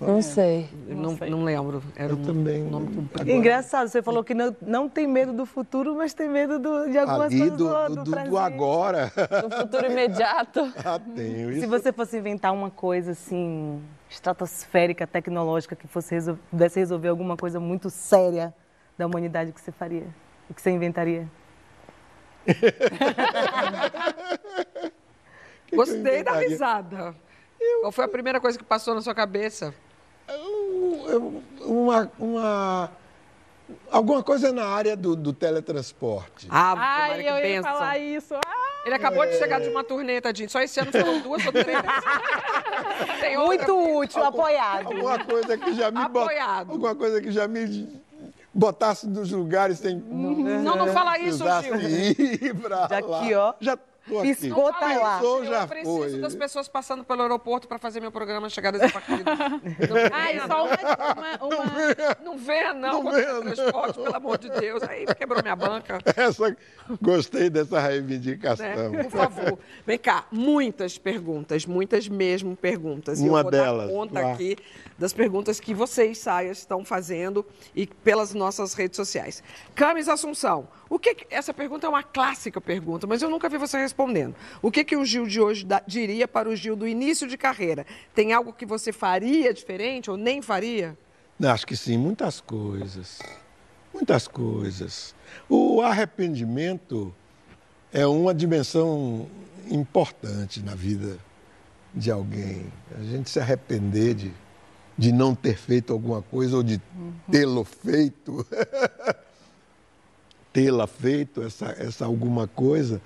[0.00, 0.68] Não sei.
[0.88, 1.82] Não, não, não lembro.
[1.96, 2.62] Era eu um também.
[2.64, 3.32] Nome agora...
[3.32, 6.98] Engraçado, você falou que não, não tem medo do futuro, mas tem medo do, de
[6.98, 9.12] algumas Ali, coisas do, do, do, do, do agora.
[9.48, 10.60] Do futuro imediato.
[10.84, 11.52] ah, tenho.
[11.52, 11.60] Isso...
[11.60, 16.38] Se você fosse inventar uma coisa assim, estratosférica, tecnológica, que fosse resol...
[16.50, 18.52] pudesse resolver alguma coisa muito séria
[18.98, 20.06] da humanidade, o que você faria?
[20.48, 21.28] O que você inventaria?
[25.66, 27.14] que Gostei que da risada.
[27.60, 27.80] Eu...
[27.80, 29.74] Qual foi a primeira coisa que passou na sua cabeça?
[31.62, 32.90] Uma, uma,
[33.90, 36.46] alguma coisa na área do, do teletransporte.
[36.50, 37.72] Ah, Ai, eu ia benção.
[37.72, 38.34] falar isso.
[38.34, 38.82] Ah.
[38.84, 39.28] Ele acabou é...
[39.28, 40.50] de chegar de uma turnê, tadinho.
[40.50, 41.66] Só esse ano falou duas ou três.
[43.20, 44.86] Tem Muito útil, algum, apoiado.
[44.86, 46.70] Alguma coisa que já me apoiado.
[46.70, 48.03] alguma coisa que já me
[48.54, 49.98] botasse nos lugares sem.
[49.98, 51.80] Não, não fala isso, Gil.
[51.80, 53.20] Ir pra já lá.
[53.20, 53.54] aqui, ó.
[53.60, 55.20] Já Piscou, tá lá.
[55.22, 56.20] Eu já preciso foi.
[56.20, 59.24] das pessoas passando pelo aeroporto para fazer meu programa Chegadas e Partidas.
[60.12, 60.76] Ai, só uma...
[61.14, 62.16] uma, uma...
[62.22, 63.02] Não venha, não.
[63.02, 64.82] Não venha, transporte, pelo amor de Deus.
[64.82, 65.98] Aí quebrou minha banca.
[66.16, 66.54] Essa,
[67.00, 68.66] gostei dessa reivindicação.
[68.66, 69.02] Né?
[69.04, 69.58] Por favor.
[69.86, 73.20] Vem cá, muitas perguntas, muitas mesmo perguntas.
[73.20, 73.88] Uma eu vou delas.
[73.88, 74.56] Dar conta aqui
[74.98, 79.42] das perguntas que vocês, Saias, estão fazendo e pelas nossas redes sociais.
[79.74, 83.58] Camis Assunção, o que, que essa pergunta é uma clássica pergunta, mas eu nunca vi
[83.58, 84.34] você respondendo.
[84.60, 87.38] O que que o Gil de hoje da, diria para o Gil do início de
[87.38, 87.86] carreira?
[88.14, 90.98] Tem algo que você faria diferente ou nem faria?
[91.40, 93.20] Acho que sim, muitas coisas.
[93.92, 95.14] Muitas coisas.
[95.48, 97.14] O arrependimento
[97.92, 99.28] é uma dimensão
[99.70, 101.16] importante na vida
[101.94, 102.66] de alguém.
[102.98, 104.32] A gente se arrepender de,
[104.98, 106.80] de não ter feito alguma coisa ou de
[107.30, 108.44] tê-lo feito.
[110.52, 113.02] tê-la feito, essa, essa alguma coisa,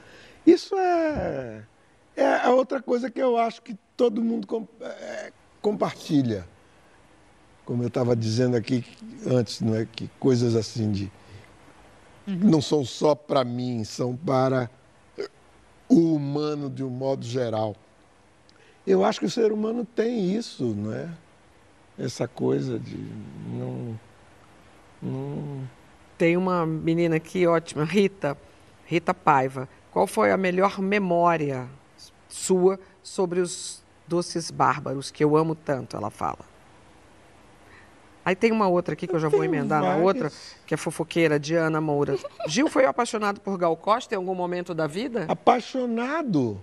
[0.52, 1.62] isso é,
[2.16, 6.46] é outra coisa que eu acho que todo mundo é, compartilha.
[7.64, 8.84] Como eu estava dizendo aqui
[9.26, 11.12] antes, não é que coisas assim de
[12.26, 14.70] não são só para mim, são para
[15.88, 17.74] o humano de um modo geral.
[18.86, 21.10] Eu acho que o ser humano tem isso, não é?
[21.98, 22.96] Essa coisa de
[23.52, 24.00] não,
[25.02, 25.68] não
[26.16, 28.36] tem uma menina aqui ótima, Rita,
[28.84, 29.68] Rita Paiva.
[29.92, 31.68] Qual foi a melhor memória
[32.28, 35.96] sua sobre os doces bárbaros que eu amo tanto?
[35.96, 36.46] Ela fala.
[38.24, 39.98] Aí tem uma outra aqui que eu, eu já vou emendar várias.
[39.98, 40.32] na outra,
[40.66, 42.18] que é fofoqueira, Diana Moura.
[42.46, 45.24] Gil foi apaixonado por Gal Costa em algum momento da vida?
[45.28, 46.60] Apaixonado?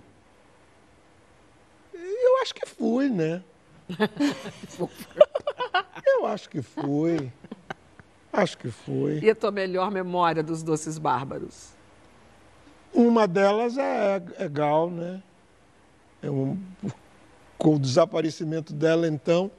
[1.92, 3.42] Eu acho que fui, né?
[6.06, 7.32] eu acho que fui.
[8.32, 9.18] Acho que foi.
[9.20, 11.75] E a tua melhor memória dos doces bárbaros?
[12.92, 15.22] Uma delas é, é Gal, né?
[16.22, 16.58] É um,
[17.58, 19.50] com o desaparecimento dela, então,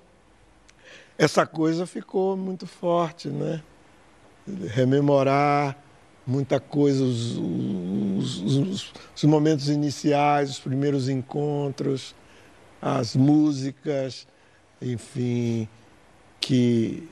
[1.17, 3.61] essa coisa ficou muito forte, né?
[4.69, 5.77] Rememorar
[6.25, 12.13] muita coisa, os, os, os, os momentos iniciais, os primeiros encontros,
[12.81, 14.27] as músicas,
[14.81, 15.67] enfim,
[16.39, 17.07] que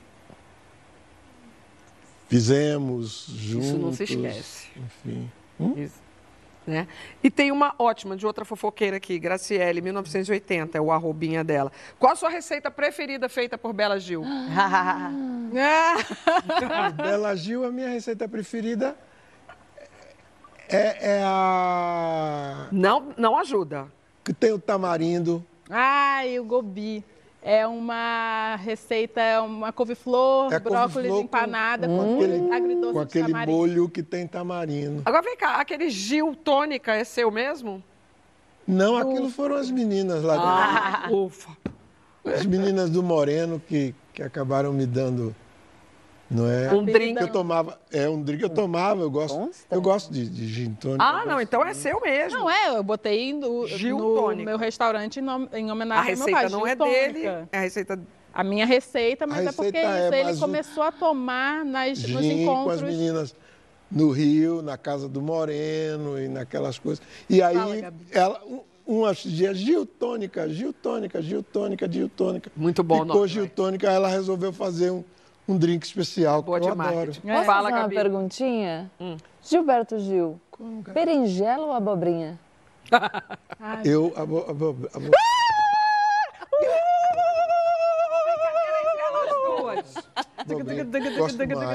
[2.28, 3.68] fizemos juntos.
[3.68, 4.68] Isso não se esquece.
[4.76, 5.30] Enfim.
[5.58, 5.74] Hum?
[5.76, 6.05] Isso.
[6.66, 6.88] Né?
[7.22, 11.70] E tem uma ótima de outra fofoqueira aqui, Graciele, 1980, é o arrobinha dela.
[11.96, 14.24] Qual a sua receita preferida feita por Bela Gil?
[16.96, 18.96] Bela Gil, a minha receita preferida
[20.68, 22.66] é, é, a.
[22.72, 23.86] Não, não ajuda.
[24.24, 25.44] Que tem o tamarindo.
[25.70, 27.04] Ai, o gobi.
[27.48, 32.98] É uma receita, é uma couve-flor, é brócolis couve empanada com, com aquele, agridoce com
[32.98, 35.02] aquele molho que tem tamarindo.
[35.04, 37.80] Agora vem cá, aquele Gil tônica é seu mesmo?
[38.66, 39.08] Não, ufa.
[39.08, 41.56] aquilo foram as meninas lá ah, Ufa.
[42.24, 45.32] As meninas do Moreno que, que acabaram me dando
[46.30, 46.72] não é?
[46.72, 47.16] Um drink.
[47.16, 47.78] Que eu tomava.
[47.92, 49.50] É um drink que eu tomava, eu gosto.
[49.70, 51.04] Eu gosto de, de gin tônica.
[51.04, 52.38] Ah, não, então é seu mesmo.
[52.38, 54.44] Não, é, eu botei no, Gil no tônica.
[54.44, 56.34] meu restaurante em, em homenagem ao meu pai.
[56.34, 57.12] A receita não é tônica.
[57.12, 58.00] dele, é a receita
[58.34, 62.64] a minha receita, mas é porque é, ele começou a tomar nas, gin nos encontros.
[62.64, 63.34] com as meninas
[63.90, 67.02] no Rio, na casa do Moreno e naquelas coisas.
[67.30, 68.42] E aí, Fala, ela,
[68.86, 72.52] um, um dias, Gil tônica, Gil tônica, Gil tônica, Gil tônica.
[72.54, 75.02] Muito bom, Ficou nome, Gil tônica, ela resolveu fazer um
[75.48, 77.12] um drink especial Boa que eu adoro.
[77.24, 77.32] É.
[77.32, 78.90] Posso Fala, fazer uma perguntinha?
[79.00, 79.16] Hum.
[79.42, 82.38] Gilberto Gil, Como, berinjela ou abobrinha?
[83.84, 85.10] eu, abo, abo, abo...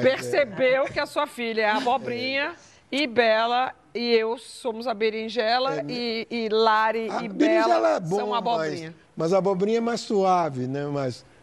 [0.01, 2.55] Percebeu que a sua filha é a abobrinha
[2.91, 2.95] é.
[2.95, 8.15] e Bela e eu somos a berinjela é, e, e Lari e Bela é bom,
[8.15, 8.93] são a abobrinha.
[9.15, 10.85] Mas, mas a abobrinha é mais suave, né?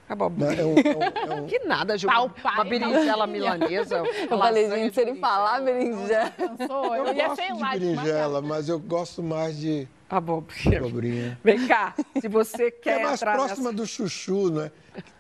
[0.09, 0.53] Abobrinha.
[0.53, 1.47] É um, é um, é um...
[1.47, 2.09] Que nada, Ju.
[2.09, 4.03] Uma, uma berinjela milanesa.
[4.31, 6.33] Eu falei, gente, se ele falar berinjela.
[6.39, 10.79] Eu, eu ia gosto de berinjela, mas eu gosto mais de abobrinha.
[10.79, 11.39] abobrinha.
[11.45, 13.73] Vem cá, se você quer É mais próxima nessa...
[13.75, 14.71] do chuchu, né?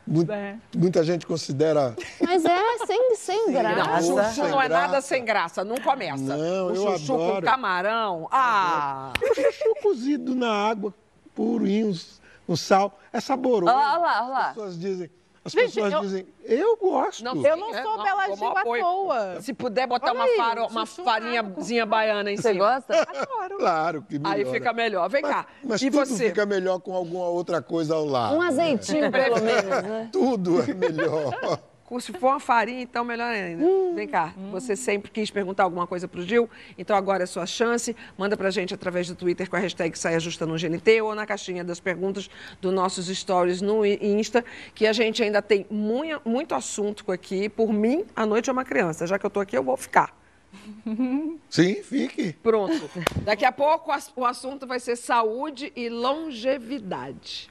[0.06, 0.56] Muita, é.
[0.74, 1.94] muita gente considera...
[2.20, 4.14] Mas é sem, sem graça.
[4.14, 6.34] Não, chuchu não é nada sem graça, não começa.
[6.34, 7.34] Não, o eu chuchu adoro.
[7.34, 9.12] com camarão, ah!
[9.22, 10.94] O chuchu cozido na água,
[11.34, 12.98] purinhos um sal.
[13.12, 13.72] É saboroso.
[13.72, 14.40] Olha lá, olha lá.
[14.40, 15.10] As pessoas dizem.
[15.44, 16.00] As Gente, pessoas eu...
[16.00, 17.24] dizem, eu gosto.
[17.24, 19.40] Não, eu não sou é, beladinho à toa.
[19.40, 22.82] Se puder botar uma, faro, uma farinhazinha baiana em você cima.
[22.82, 23.08] Você gosta?
[23.18, 23.58] Adoro.
[23.58, 24.34] Claro que melhor.
[24.34, 25.08] Aí fica melhor.
[25.08, 25.46] Vem mas, cá.
[25.64, 26.28] Mas e tudo você?
[26.28, 28.36] fica melhor com alguma outra coisa ao lado.
[28.36, 29.10] Um azeitinho, né?
[29.10, 30.08] pelo menos, né?
[30.12, 31.60] Tudo é melhor.
[32.00, 33.64] Se for uma farinha, então melhor ainda.
[33.64, 34.50] Hum, Vem cá, hum.
[34.50, 37.96] você sempre quis perguntar alguma coisa para o Gil, então agora é sua chance.
[38.16, 41.14] Manda para a gente através do Twitter com a hashtag Saia Justa no GNT ou
[41.14, 42.28] na caixinha das perguntas
[42.60, 47.48] dos nossos stories no Insta, que a gente ainda tem muito, muito assunto aqui.
[47.48, 49.06] Por mim, a noite é uma criança.
[49.06, 50.16] Já que eu estou aqui, eu vou ficar.
[51.48, 52.32] Sim, fique.
[52.42, 52.90] Pronto.
[53.22, 57.50] Daqui a pouco o assunto vai ser saúde e longevidade.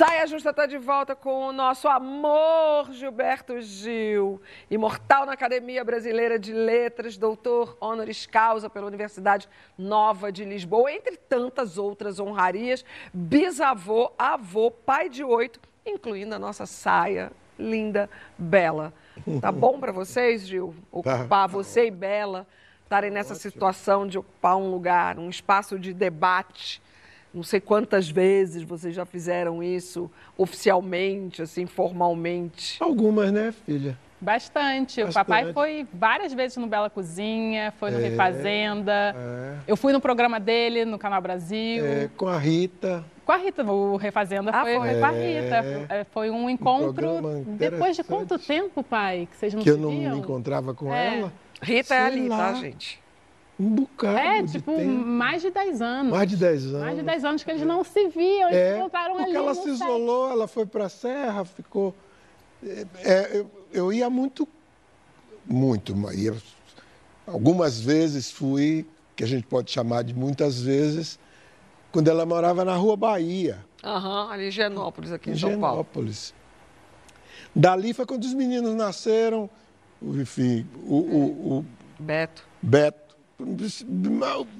[0.00, 6.38] Saia Justa está de volta com o nosso amor Gilberto Gil, imortal na Academia Brasileira
[6.38, 12.82] de Letras, doutor honoris causa pela Universidade Nova de Lisboa, entre tantas outras honrarias,
[13.12, 18.08] bisavô, avô, pai de oito, incluindo a nossa saia linda,
[18.38, 18.94] bela.
[19.42, 20.74] Tá bom para vocês, Gil?
[20.90, 21.46] Ocupar tá.
[21.46, 22.46] você e Bela
[22.84, 26.80] estarem nessa situação de ocupar um lugar, um espaço de debate
[27.32, 32.76] não sei quantas vezes vocês já fizeram isso oficialmente, assim, formalmente.
[32.80, 33.96] Algumas, né, filha?
[34.20, 35.02] Bastante.
[35.02, 35.10] Bastante.
[35.10, 39.14] O papai foi várias vezes no Bela Cozinha, foi no é, Refazenda.
[39.16, 39.54] É.
[39.66, 41.84] Eu fui no programa dele, no Canal Brasil.
[41.86, 43.02] É, com a Rita.
[43.24, 45.86] Com a Rita, o Refazenda ah, foi, foi, com a Rita.
[45.88, 46.04] É.
[46.10, 47.08] Foi um encontro.
[47.08, 50.92] Um depois de quanto tempo, pai, que vocês não Que eu não me encontrava com
[50.92, 51.18] é.
[51.18, 51.32] ela?
[51.62, 52.52] Rita Sei é ali, tá, lá.
[52.52, 53.00] tá, gente?
[53.60, 54.18] Um bocado.
[54.18, 54.90] É, tipo, tempo.
[54.90, 56.10] mais de 10 anos.
[56.10, 56.80] Mais de 10 anos.
[56.80, 59.36] Mais de 10 anos que eles não se viam, eles é, voltaram porque ali.
[59.36, 61.94] ela se isolou, ela foi para a Serra, ficou.
[62.64, 64.48] É, é, eu, eu, ia muito,
[65.46, 66.34] muito, ia,
[67.26, 71.18] algumas vezes fui, que a gente pode chamar de muitas vezes,
[71.92, 73.58] quando ela morava na Rua Bahia.
[73.84, 76.30] Aham, uhum, ali em Genópolis, aqui em, em São Genópolis.
[76.30, 76.40] Paulo.
[77.54, 79.50] Dali foi quando os meninos nasceram,
[80.00, 81.66] enfim, o, o, o
[81.98, 82.42] Beto.
[82.62, 83.09] Beto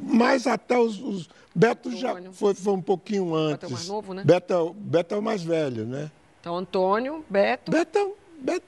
[0.02, 3.60] mais até os, os Beto já foi, foi um pouquinho antes.
[3.60, 4.22] Beto é o mais novo, né?
[4.24, 6.10] Beto, Beto é o mais velho, né?
[6.40, 7.70] Então, Antônio, Beto.
[7.70, 8.66] Beto, Beto.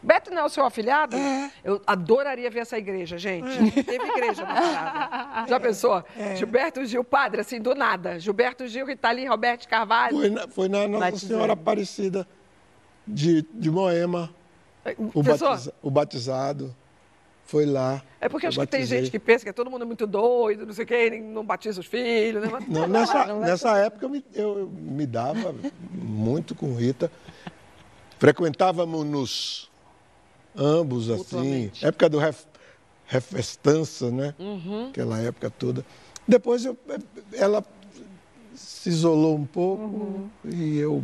[0.00, 1.16] Beto não é o seu afilhado?
[1.16, 1.50] É.
[1.64, 3.48] Eu adoraria ver essa igreja, gente.
[3.48, 3.82] É.
[3.82, 5.48] Teve igreja na parada.
[5.48, 6.04] Já pensou?
[6.16, 6.36] É.
[6.36, 8.18] Gilberto Gil, padre, assim, do nada.
[8.20, 10.16] Gilberto Gil, Ritali, Roberto Carvalho.
[10.16, 11.34] Foi na, foi na Nossa Batizando.
[11.34, 12.28] Senhora Aparecida
[13.06, 14.32] de, de Moema.
[15.12, 16.74] O, batiza, o batizado.
[17.48, 18.02] Foi lá.
[18.20, 18.82] É porque acho batizei.
[18.82, 21.18] que tem gente que pensa que é todo mundo muito doido, não sei o quê,
[21.18, 22.50] não batiza os filhos, né?
[22.68, 25.54] Não, nessa, nessa época eu me, eu, eu me dava
[25.90, 27.10] muito com Rita.
[28.18, 29.70] Frequentávamos-nos
[30.54, 32.44] ambos, assim, época do ref,
[33.06, 34.34] refestança, né?
[34.38, 34.90] Uhum.
[34.90, 35.82] Aquela época toda.
[36.26, 36.76] Depois eu,
[37.32, 37.64] ela
[38.54, 40.28] se isolou um pouco uhum.
[40.44, 41.02] e eu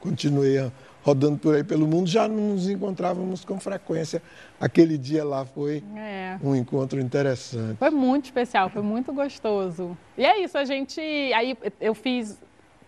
[0.00, 0.72] continuei a
[1.02, 4.22] rodando por aí pelo mundo, já não nos encontrávamos com frequência.
[4.60, 6.38] Aquele dia lá foi é.
[6.42, 7.76] um encontro interessante.
[7.78, 9.96] Foi muito especial, foi muito gostoso.
[10.16, 11.00] E é isso, a gente.
[11.00, 12.38] Aí eu fiz.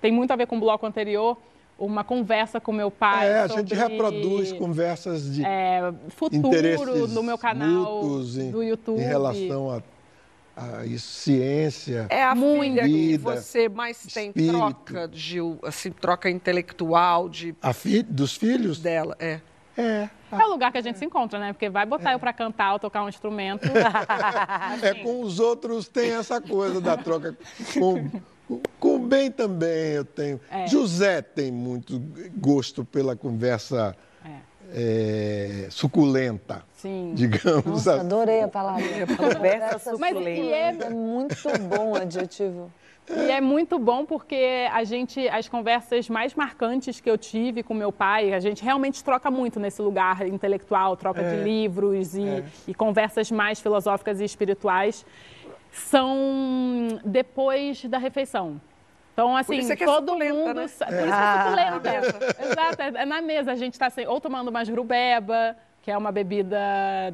[0.00, 1.36] Tem muito a ver com o bloco anterior
[1.78, 3.28] uma conversa com meu pai.
[3.28, 9.00] É, a sobre, gente reproduz conversas de é, futuro no meu canal em, do YouTube.
[9.00, 9.82] Em relação a
[10.56, 12.06] a isso, ciência.
[12.10, 12.82] É a Muito.
[12.82, 14.52] que você mais tem espírito.
[14.52, 17.54] troca, Gil, assim, troca intelectual de.
[17.62, 18.80] A fi, dos filhos?
[18.80, 19.40] Dela, é.
[19.76, 20.10] É.
[20.32, 21.52] É o lugar que a gente se encontra, né?
[21.52, 22.14] Porque vai botar é.
[22.14, 23.68] eu para cantar ou tocar um instrumento.
[24.82, 27.36] É, com os outros tem essa coisa da troca.
[27.74, 28.10] Com,
[28.78, 30.40] com o bem também eu tenho.
[30.50, 30.66] É.
[30.66, 32.00] José tem muito
[32.36, 33.96] gosto pela conversa
[34.74, 36.64] é, suculenta.
[36.76, 37.12] Sim.
[37.14, 38.00] Digamos Nossa, assim.
[38.00, 38.84] adorei a palavra.
[39.16, 40.76] Conversa Mas é...
[40.82, 42.70] é muito bom o adjetivo.
[43.08, 47.74] E é muito bom porque a gente, as conversas mais marcantes que eu tive com
[47.74, 51.36] meu pai, a gente realmente troca muito nesse lugar intelectual, troca é.
[51.36, 52.44] de livros e, é.
[52.68, 55.04] e conversas mais filosóficas e espirituais,
[55.72, 58.60] são depois da refeição.
[59.20, 60.46] Então, assim, é todo é mundo.
[60.46, 60.54] Né?
[60.54, 61.44] Por isso é ah.
[61.44, 61.90] suculenta.
[62.42, 63.52] Exato, é, é na mesa.
[63.52, 66.58] A gente está assim, ou tomando uma jurubeba, que é uma bebida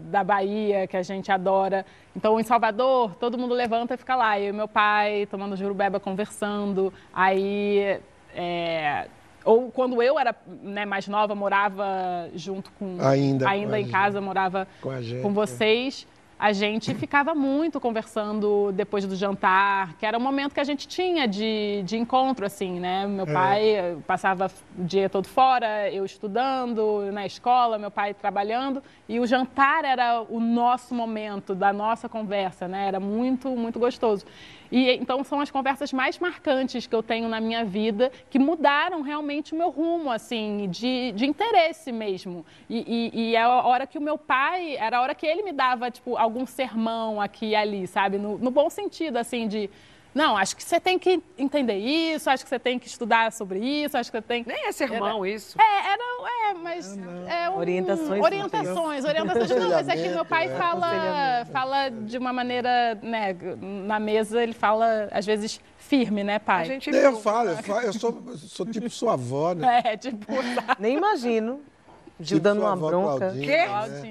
[0.05, 1.85] da Bahia que a gente adora.
[2.15, 4.39] Então, em Salvador, todo mundo levanta e fica lá.
[4.39, 6.93] Eu e meu pai tomando jurubeba, conversando.
[7.13, 7.99] Aí.
[8.35, 9.09] É...
[9.45, 12.99] Ou quando eu era né, mais nova, morava junto com.
[13.01, 13.49] Ainda.
[13.49, 14.91] Ainda em casa, morava com,
[15.23, 16.07] com vocês
[16.39, 20.87] a gente ficava muito conversando depois do jantar, que era o momento que a gente
[20.87, 23.07] tinha de, de encontro, assim, né?
[23.07, 23.33] Meu é.
[23.33, 29.27] pai passava o dia todo fora, eu estudando na escola, meu pai trabalhando, e o
[29.27, 32.87] jantar era o nosso momento, da nossa conversa, né?
[32.87, 34.27] Era muito, muito gostoso.
[34.71, 39.03] E então são as conversas mais marcantes que eu tenho na minha vida que mudaram
[39.03, 42.45] realmente o meu rumo, assim, de, de interesse mesmo.
[42.69, 45.43] E, e, e é a hora que o meu pai, era a hora que ele
[45.43, 48.19] me dava, tipo, algum sermão aqui e ali, sabe?
[48.19, 49.71] No, no bom sentido, assim, de
[50.17, 53.59] não, acho que você tem que entender isso, acho que você tem que estudar sobre
[53.59, 54.43] isso, acho que você tem.
[54.47, 55.35] Nem é sermão era...
[55.35, 55.61] isso.
[55.61, 56.03] É, era,
[56.49, 56.99] é, mas.
[57.29, 57.59] É um...
[57.59, 58.25] Orientações.
[58.25, 59.51] Orientações, orientações.
[59.51, 60.57] Não, mas é que meu pai é.
[60.57, 63.37] fala, fala de uma maneira, né?
[63.61, 66.63] Na mesa ele fala, às vezes, firme, né, pai?
[66.63, 69.83] A gente eu falo, eu, falo, eu sou, sou tipo sua avó, né?
[69.85, 70.33] É, tipo.
[70.79, 71.61] Nem imagino.
[72.19, 73.33] Gil tipo dando uma bronca.
[73.33, 73.67] Quê?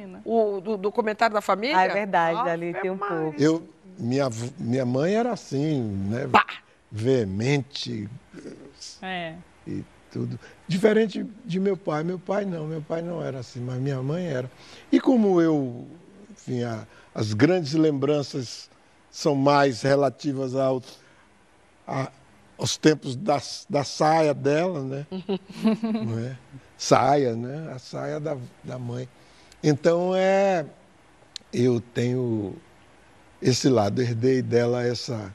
[0.05, 0.21] Né?
[0.23, 1.75] O do, do, comentário da família?
[1.75, 3.33] Ah, é verdade, ah, ali tem um pouco.
[3.39, 6.27] Eu, minha, minha mãe era assim, né?
[6.27, 6.45] Pá!
[6.91, 8.09] Veemente.
[9.01, 9.35] É.
[9.67, 10.39] E tudo.
[10.67, 12.03] Diferente de meu pai.
[12.03, 14.49] Meu pai não, meu pai não era assim, mas minha mãe era.
[14.91, 15.87] E como eu,
[16.31, 18.69] enfim, a, as grandes lembranças
[19.11, 20.81] são mais relativas ao,
[21.87, 22.11] a,
[22.57, 25.07] aos tempos da, da saia dela, né?
[26.05, 26.37] não é?
[26.77, 27.71] Saia, né?
[27.73, 29.07] A saia da, da mãe.
[29.63, 30.65] Então é.
[31.53, 32.55] Eu tenho
[33.41, 35.33] esse lado, herdei dela essa,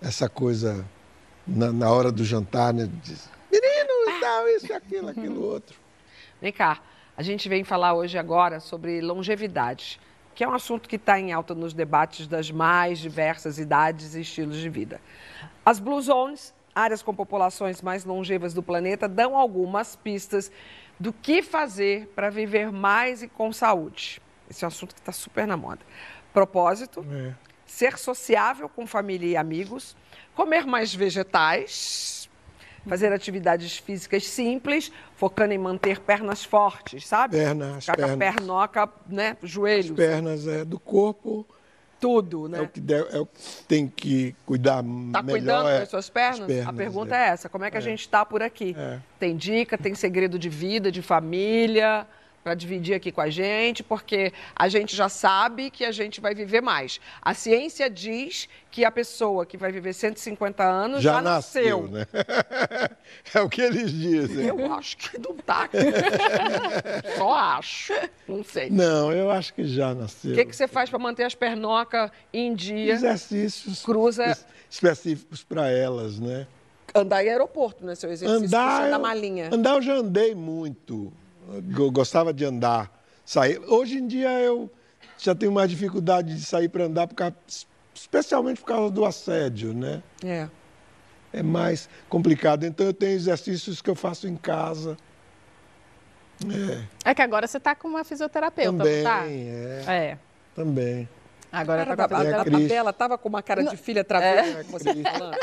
[0.00, 0.84] essa coisa
[1.46, 2.88] na, na hora do jantar, né?
[3.02, 5.76] Diz, menino, tal, isso, aquilo, aquilo outro.
[6.40, 6.80] Vem cá,
[7.16, 10.00] a gente vem falar hoje agora sobre longevidade,
[10.34, 14.20] que é um assunto que está em alta nos debates das mais diversas idades e
[14.20, 15.00] estilos de vida.
[15.64, 20.50] As Blue Zones, áreas com populações mais longevas do planeta, dão algumas pistas
[20.98, 24.22] do que fazer para viver mais e com saúde.
[24.48, 25.80] Esse é um assunto que está super na moda
[26.32, 27.32] propósito, é.
[27.66, 29.96] ser sociável com família e amigos,
[30.34, 32.28] comer mais vegetais,
[32.86, 37.36] fazer atividades físicas simples, focando em manter pernas fortes, sabe?
[37.36, 38.18] Pernas, Ficar pernas.
[38.18, 39.90] Pernoca, né, joelhos.
[39.92, 41.46] As pernas é do corpo.
[42.00, 42.58] Tudo, né?
[42.58, 45.06] É o que, deve, é o que tem que cuidar tá melhor.
[45.06, 46.46] Está cuidando é das suas pernas?
[46.48, 46.66] pernas?
[46.66, 47.20] A pergunta é.
[47.20, 47.28] é.
[47.28, 47.82] essa, como é que a é.
[47.82, 48.74] gente está por aqui?
[48.76, 48.98] É.
[49.20, 52.04] Tem dica, tem segredo de vida, de família?
[52.42, 56.34] Para dividir aqui com a gente, porque a gente já sabe que a gente vai
[56.34, 57.00] viver mais.
[57.20, 61.82] A ciência diz que a pessoa que vai viver 150 anos já, já nasceu.
[61.82, 61.88] nasceu.
[61.88, 62.06] Né?
[63.34, 64.46] é o que eles dizem.
[64.46, 65.68] Eu acho que não tá.
[67.16, 67.92] Só acho.
[68.26, 68.70] Não sei.
[68.70, 70.32] Não, eu acho que já nasceu.
[70.32, 72.94] O que, que você faz para manter as pernocas em dia?
[72.94, 74.36] Exercícios Cruza...
[74.68, 76.46] específicos para elas, né?
[76.94, 77.94] Andar em aeroporto, né?
[77.94, 79.48] Seu exercício andar, da malinha.
[79.52, 81.12] Andar eu já andei muito
[81.92, 82.90] gostava de andar,
[83.24, 83.60] sair.
[83.66, 84.70] Hoje em dia eu
[85.18, 87.34] já tenho mais dificuldade de sair para andar, por causa,
[87.94, 90.02] especialmente por causa do assédio, né?
[90.24, 90.48] É.
[91.32, 92.64] É mais complicado.
[92.64, 94.96] Então eu tenho exercícios que eu faço em casa.
[97.04, 99.24] É, é que agora você está com uma fisioterapeuta, Também, tá?
[99.26, 99.84] é.
[99.86, 100.18] É.
[100.54, 101.08] Também.
[101.52, 104.64] Agora tá com a, a, a Bela estava com uma cara de filha travessa, é.
[104.64, 105.36] como você tá falando.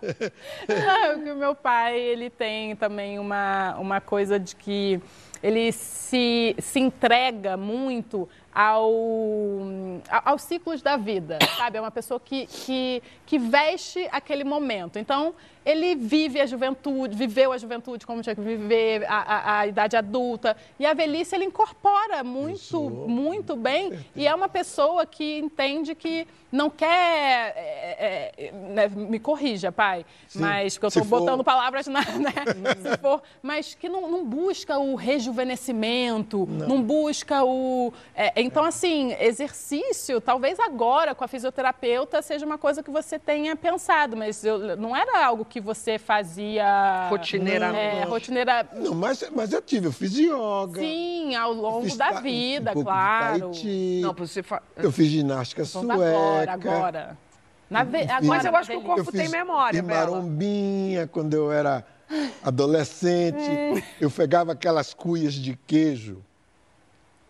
[1.26, 5.00] Não, o meu pai, ele tem também uma, uma coisa de que
[5.42, 8.82] ele se, se entrega muito ao,
[10.24, 11.78] aos ciclos da vida, sabe?
[11.78, 14.98] É uma pessoa que, que, que veste aquele momento.
[14.98, 15.34] Então,
[15.64, 19.96] ele vive a juventude, viveu a juventude como tinha que viver, a, a, a idade
[19.96, 20.56] adulta.
[20.78, 22.80] E a velhice ele incorpora muito, Isso.
[22.80, 23.92] muito bem.
[24.16, 27.54] E é uma pessoa que entende que não quer.
[27.56, 30.40] É, é, né, me corrija, pai, Sim.
[30.40, 31.44] mas que eu estou botando for...
[31.44, 32.00] palavras na.
[32.20, 32.32] Né,
[32.82, 37.92] se for, mas que não, não busca o rejuvenescimento, não, não busca o.
[38.14, 43.56] É, então, assim, exercício, talvez agora com a fisioterapeuta seja uma coisa que você tenha
[43.56, 47.08] pensado, mas eu, não era algo que você fazia.
[47.08, 47.96] Rotineiramente.
[47.98, 48.68] É, rotineira...
[48.74, 50.80] Não, mas, mas eu tive, eu fiz yoga.
[50.80, 53.50] Sim, ao longo da vida, um claro.
[54.00, 54.62] Não, você fa...
[54.76, 57.18] Eu fiz ginástica sueca agora, agora.
[57.68, 58.02] Na ve...
[58.02, 61.84] agora Mas eu acho que o corpo tem memória, em marombinha, quando eu era
[62.42, 63.50] adolescente.
[63.50, 63.82] É.
[64.00, 66.22] eu pegava aquelas cuias de queijo.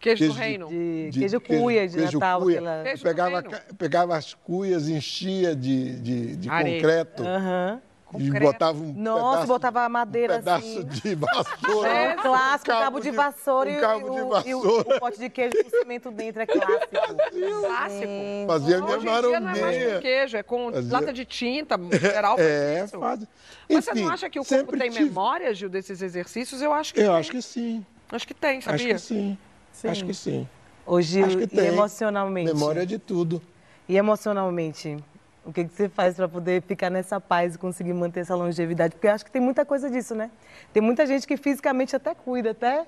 [0.00, 0.68] Queijo, queijo do reino.
[0.68, 2.40] De, de, queijo cuia de queijo Natal.
[2.40, 2.58] Cuia.
[2.58, 2.88] Aquela...
[2.88, 3.42] Eu pegava,
[3.78, 7.22] pegava as cuias, enchia de, de, de concreto.
[7.22, 7.80] Uhum.
[8.18, 10.84] E botava um Nossa, pedaço, botava madeira um pedaço assim.
[10.84, 11.88] de vassoura.
[11.88, 14.48] É clássico, um cabo, cabo de, vassoura, um e, cabo de vassoura.
[14.48, 16.90] E, o, o, pote de queijo com cimento dentro, é clássico.
[17.60, 18.08] clássico.
[18.48, 19.40] Fazia minha marombinha.
[19.40, 20.92] não é mais com queijo, é com Fazia...
[20.92, 22.36] lata de tinta, geral.
[22.38, 23.20] É, faz.
[23.68, 25.04] Mas você não acha que o corpo tem tive...
[25.04, 26.60] memória, Gil, desses exercícios?
[26.60, 27.14] Eu acho que Eu tem.
[27.14, 27.86] acho que sim.
[28.10, 28.96] Acho que tem, sabia?
[28.96, 29.38] Acho que sim.
[29.80, 29.88] Sim.
[29.88, 30.48] Acho que sim.
[30.86, 31.66] Hoje, acho que tem.
[31.66, 32.52] emocionalmente.
[32.52, 33.40] Memória de tudo.
[33.88, 34.96] E emocionalmente?
[35.44, 38.94] O que, que você faz para poder ficar nessa paz e conseguir manter essa longevidade?
[38.94, 40.30] Porque eu acho que tem muita coisa disso, né?
[40.72, 42.86] Tem muita gente que fisicamente até cuida, até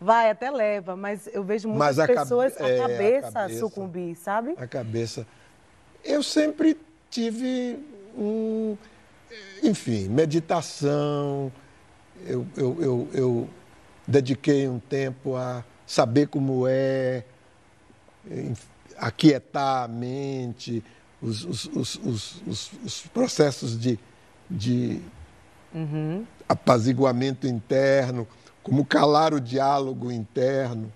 [0.00, 2.70] vai, até leva, mas eu vejo muitas a pessoas cabe...
[2.70, 4.54] é, a, cabeça a, cabeça sucumbir, sabe?
[4.56, 5.26] A cabeça.
[6.02, 6.76] Eu sempre
[7.10, 7.78] tive
[8.16, 8.76] um.
[9.62, 11.52] Enfim, meditação.
[12.26, 13.48] Eu, eu, eu, eu
[14.06, 17.24] dediquei um tempo a saber como é,
[18.96, 20.84] aquietar a mente
[21.20, 23.98] os, os, os, os processos de,
[24.48, 25.00] de
[25.74, 26.24] uhum.
[26.48, 28.24] apaziguamento interno,
[28.62, 30.92] como calar o diálogo interno,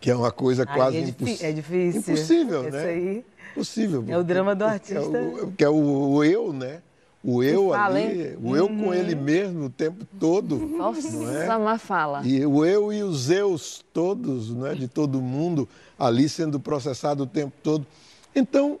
[0.00, 1.42] que é uma coisa quase é, imposs...
[1.42, 2.00] é difícil.
[2.00, 2.84] impossível, né?
[2.84, 4.04] Aí Possível.
[4.08, 5.00] É o drama do artista.
[5.10, 6.80] Que é o, que é o eu, né?
[7.24, 8.38] O eu fala, ali, hein?
[8.42, 8.84] o eu uhum.
[8.84, 10.56] com ele mesmo o tempo todo.
[10.58, 11.46] Nossa, não é?
[11.46, 12.22] Samar fala.
[12.24, 14.74] E o eu e os eus todos, não é?
[14.74, 17.86] de todo mundo, ali sendo processado o tempo todo.
[18.34, 18.80] Então,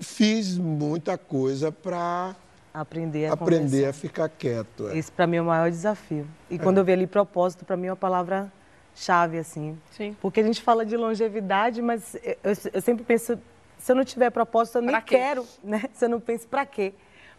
[0.00, 2.34] fiz muita coisa para
[2.74, 4.88] aprender a aprender a ficar quieto.
[4.88, 4.98] É.
[4.98, 6.26] Esse para mim é o maior desafio.
[6.50, 6.58] E é.
[6.58, 8.52] quando eu vi ali propósito, para mim é uma palavra
[8.94, 9.78] chave assim.
[9.92, 10.16] Sim.
[10.20, 13.38] Porque a gente fala de longevidade, mas eu, eu sempre penso,
[13.78, 15.84] se eu não tiver propósito, eu nem quero, né?
[15.94, 16.92] Se eu não penso para quê?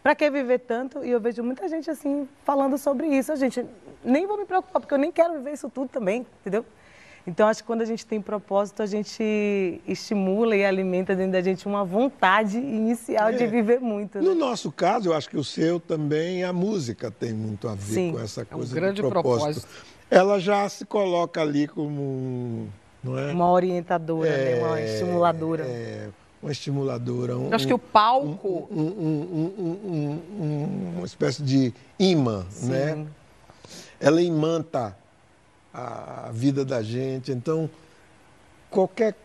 [0.04, 1.02] Para que viver tanto?
[1.02, 3.32] E eu vejo muita gente assim falando sobre isso.
[3.32, 3.64] A gente
[4.04, 6.62] nem vou me preocupar porque eu nem quero viver isso tudo também, entendeu?
[7.26, 11.40] Então, acho que quando a gente tem propósito, a gente estimula e alimenta dentro da
[11.40, 13.32] gente uma vontade inicial é.
[13.32, 14.18] de viver muito.
[14.18, 14.24] Né?
[14.26, 17.94] No nosso caso, eu acho que o seu também, a música tem muito a ver
[17.94, 18.12] Sim.
[18.12, 19.62] com essa coisa é um grande propósito.
[19.62, 19.68] propósito.
[20.10, 22.68] Ela já se coloca ali como
[23.02, 23.32] não é?
[23.32, 24.62] uma orientadora, é, né?
[24.62, 25.64] uma é, estimuladora.
[25.64, 26.10] É,
[26.44, 27.38] uma estimuladora.
[27.38, 28.68] Um, acho que o palco.
[28.70, 32.68] Um, um, um, uma espécie de imã, Sim.
[32.68, 33.06] né?
[33.98, 34.94] Ela imanta
[35.72, 37.32] a vida da gente.
[37.32, 37.70] Então,
[38.70, 39.16] qualquer,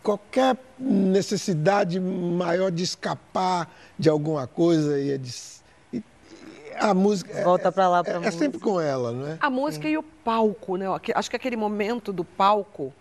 [0.00, 3.68] qualquer necessidade maior de escapar
[3.98, 5.34] de alguma coisa e, de,
[5.92, 6.04] e
[6.78, 9.38] a música é, volta para lá para é, é, sempre com ela, não é?
[9.40, 9.94] A música Sim.
[9.94, 10.86] e o palco, né?
[11.16, 12.94] Acho que aquele momento do palco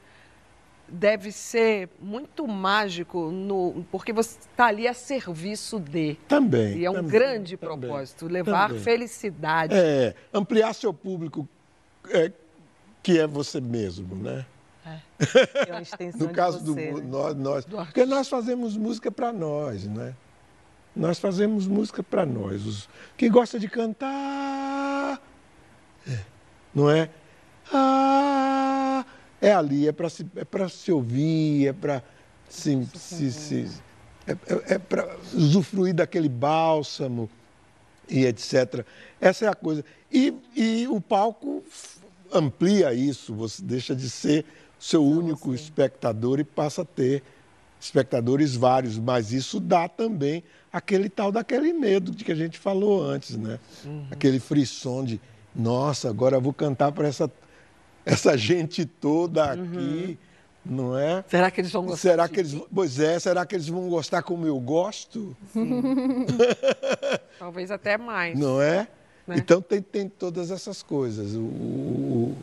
[0.92, 6.16] deve ser muito mágico, no, porque você está ali a serviço de.
[6.28, 6.78] Também.
[6.78, 8.84] E é um também, grande também, propósito, levar também.
[8.84, 9.74] felicidade.
[9.74, 11.48] É, ampliar seu público
[12.10, 12.32] é,
[13.02, 14.46] que é você mesmo, né?
[14.86, 15.00] É,
[15.70, 17.08] é uma extensão no caso de você, do né?
[17.08, 20.14] nós, nós porque nós fazemos música para nós, né?
[20.94, 22.66] Nós fazemos música para nós.
[22.66, 25.22] Os, quem gosta de cantar,
[26.06, 26.20] é,
[26.76, 27.10] não é?
[27.72, 28.61] Ah,
[29.42, 32.04] é ali, é para se, é se ouvir, é para
[32.48, 33.68] se, se, se,
[34.28, 37.30] é, é, é para usufruir daquele bálsamo
[38.08, 38.86] e etc.
[39.20, 39.84] Essa é a coisa.
[40.12, 41.64] E, e o palco
[42.34, 44.46] amplia isso, você deixa de ser
[44.80, 47.24] seu único espectador e passa a ter
[47.80, 53.04] espectadores vários, mas isso dá também aquele tal daquele medo de que a gente falou
[53.04, 53.60] antes, né?
[53.84, 54.06] Uhum.
[54.12, 55.20] Aquele frisson de,
[55.56, 57.30] nossa, agora eu vou cantar para essa,
[58.06, 60.18] essa gente toda aqui, uhum.
[60.66, 61.24] não é?
[61.28, 62.10] Será que eles vão gostar?
[62.10, 65.36] Será que eles, pois é, será que eles vão gostar como eu gosto?
[67.40, 68.38] Talvez até mais.
[68.38, 68.88] Não é?
[69.28, 69.36] Né?
[69.38, 71.36] Então tem, tem todas essas coisas.
[71.36, 72.38] O, o,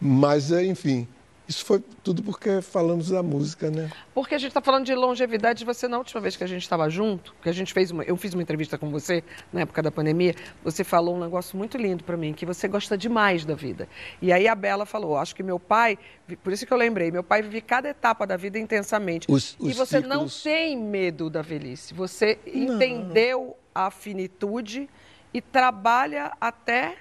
[0.00, 1.06] mas, enfim,
[1.48, 3.90] isso foi tudo porque falamos da música, né?
[4.12, 5.64] Porque a gente está falando de longevidade.
[5.64, 8.16] Você, na última vez que a gente estava junto, que a gente fez uma, eu
[8.16, 9.22] fiz uma entrevista com você
[9.52, 10.34] na época da pandemia,
[10.64, 13.88] você falou um negócio muito lindo para mim, que você gosta demais da vida.
[14.20, 15.96] E aí a Bela falou: acho que meu pai,
[16.42, 19.30] por isso que eu lembrei, meu pai vive cada etapa da vida intensamente.
[19.30, 20.16] Os, os e você ciclos...
[20.16, 21.94] não tem medo da velhice.
[21.94, 22.74] Você não.
[22.74, 24.88] entendeu a finitude
[25.32, 26.96] e trabalha até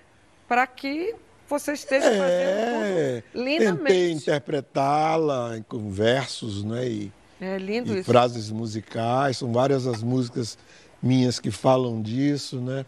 [0.47, 1.15] para que
[1.47, 3.77] você esteja é, fazendo tudo lindamente.
[3.83, 6.87] Tentei interpretá-la com versos, né?
[6.87, 8.05] E, é lindo e isso.
[8.05, 10.57] frases musicais, são várias as músicas
[11.01, 12.85] minhas que falam disso, né?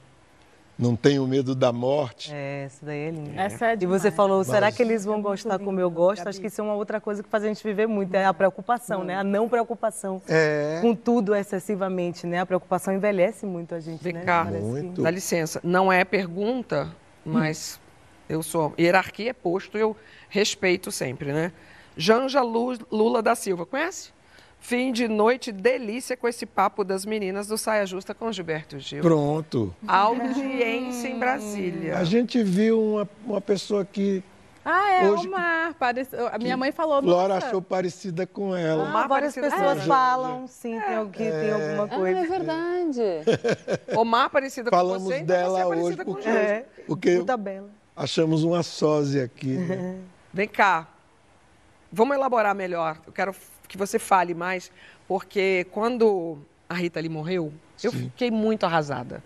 [0.77, 2.31] Não tenho medo da morte.
[2.31, 3.41] É, essa daí é linda.
[3.41, 4.47] Essa é e você falou, Mas...
[4.47, 6.27] será que eles vão gostar como eu gosto?
[6.27, 8.33] Acho que isso é uma outra coisa que faz a gente viver muito, é a
[8.33, 9.15] preocupação, né?
[9.15, 10.77] A não preocupação é.
[10.81, 12.41] com tudo excessivamente, né?
[12.41, 14.21] A preocupação envelhece muito a gente, né?
[14.21, 15.01] Cá, muito.
[15.01, 16.95] Dá licença, não é pergunta,
[17.25, 17.79] mas
[18.29, 18.73] eu sou.
[18.77, 19.95] Hierarquia é posto, eu
[20.29, 21.51] respeito sempre, né?
[21.95, 24.11] Janja Lula da Silva, conhece?
[24.59, 29.01] Fim de noite, delícia com esse papo das meninas do Saia Justa com Gilberto Gil.
[29.01, 29.73] Pronto.
[29.87, 31.97] Audiência em Brasília.
[31.97, 34.23] A gente viu uma, uma pessoa que.
[34.65, 35.73] Ah, é, hoje, Omar.
[35.79, 37.01] Parece, a minha mãe falou.
[37.01, 37.47] Flora Nossa.
[37.47, 38.83] achou parecida com ela.
[38.83, 41.41] Ah, Omar várias pessoas falam, sim, tem, alguém, é.
[41.41, 42.19] tem alguma coisa.
[42.19, 43.01] Ah, é verdade.
[43.95, 46.65] Omar parecida Falamos com você, dela então você é hoje com porque, é.
[46.85, 47.23] porque
[47.97, 49.57] achamos uma sósia aqui.
[49.57, 49.99] Né?
[50.31, 50.87] Vem cá.
[51.91, 52.99] Vamos elaborar melhor.
[53.07, 53.35] Eu quero
[53.67, 54.71] que você fale mais,
[55.07, 56.37] porque quando
[56.69, 57.87] a Rita ali morreu, Sim.
[57.87, 59.23] eu fiquei muito arrasada.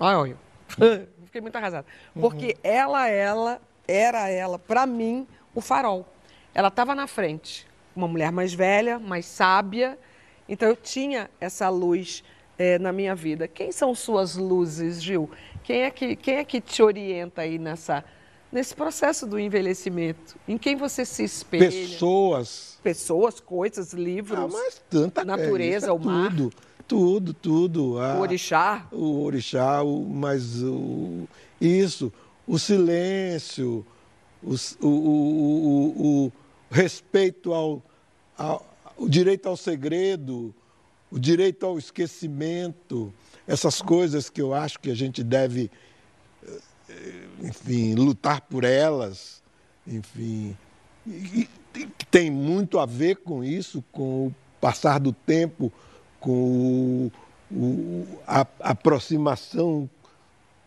[0.00, 0.36] Olha, olha.
[1.26, 1.86] fiquei muito arrasada.
[2.14, 2.60] Porque uhum.
[2.70, 6.08] ela, ela, era ela, para mim, o farol.
[6.54, 7.66] Ela estava na frente.
[7.94, 9.98] Uma mulher mais velha, mais sábia.
[10.48, 12.24] Então eu tinha essa luz
[12.58, 13.46] é, na minha vida.
[13.46, 15.30] Quem são suas luzes, Gil?
[15.64, 18.04] Quem é que, quem é que te orienta aí nessa,
[18.50, 20.36] nesse processo do envelhecimento?
[20.46, 21.70] Em quem você se espelha?
[21.70, 22.78] Pessoas.
[22.82, 24.38] Pessoas, coisas, livros.
[24.38, 26.30] Ah, mas tanta Natureza, é, o mar.
[26.30, 26.52] Tudo,
[26.86, 27.94] tudo, tudo.
[27.94, 28.86] o orixá.
[28.90, 31.28] O orixá, o, mas o,
[31.60, 32.12] isso,
[32.46, 33.86] o silêncio,
[34.42, 36.32] o, o, o, o
[36.70, 37.82] respeito ao,
[38.36, 40.54] ao o direito ao segredo,
[41.12, 43.12] o direito ao esquecimento,
[43.46, 45.70] essas coisas que eu acho que a gente deve,
[46.42, 49.42] eh, enfim, lutar por elas,
[49.86, 50.56] enfim,
[52.10, 55.70] tem muito a ver com isso, com o passar do tempo,
[56.18, 57.10] com
[57.50, 59.90] o, o, a, a aproximação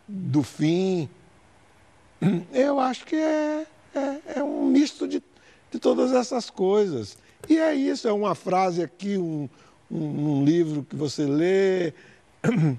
[0.07, 1.09] do fim.
[2.53, 3.65] Eu acho que é,
[3.95, 5.23] é, é um misto de,
[5.71, 7.17] de todas essas coisas.
[7.49, 9.49] E é isso, é uma frase aqui, um,
[9.89, 11.93] um, livro que você lê,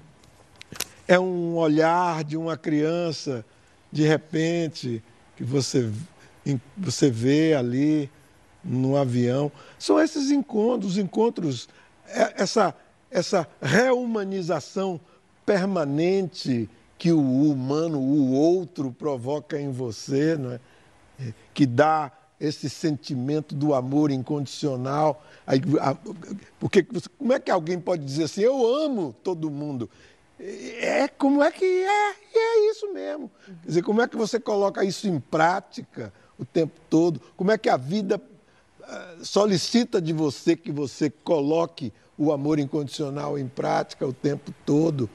[1.07, 3.45] é um olhar de uma criança,
[3.91, 5.03] de repente,
[5.35, 5.91] que você,
[6.75, 8.09] você vê ali
[8.63, 9.51] no avião.
[9.79, 11.69] São esses encontros, encontros,
[12.07, 12.75] é, essa,
[13.09, 14.99] essa reumanização
[15.45, 20.59] permanente que o humano, o outro, provoca em você, não é?
[21.53, 25.23] que dá esse sentimento do amor incondicional.
[25.45, 25.59] Aí,
[26.59, 26.85] porque
[27.17, 29.89] como é que alguém pode dizer assim, eu amo todo mundo?
[30.39, 33.31] É como é que é, e é isso mesmo.
[33.63, 37.19] Quer dizer, como é que você coloca isso em prática o tempo todo?
[37.35, 38.21] Como é que a vida
[38.83, 45.09] ah, solicita de você que você coloque o amor incondicional em prática o tempo todo?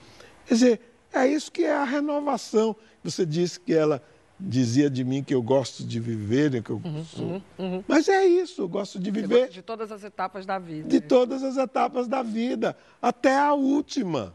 [0.45, 0.81] Quer dizer,
[1.13, 2.75] é isso que é a renovação.
[3.05, 4.03] Você disse que ela
[4.45, 7.25] dizia de mim que eu gosto de viver, né, que eu uhum, sou.
[7.25, 7.85] Uhum, uhum.
[7.87, 9.49] Mas é isso, eu gosto de viver.
[9.49, 10.89] de todas as etapas da vida.
[10.89, 14.35] De todas as etapas da vida, até a última.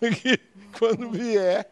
[0.78, 1.70] Quando vier.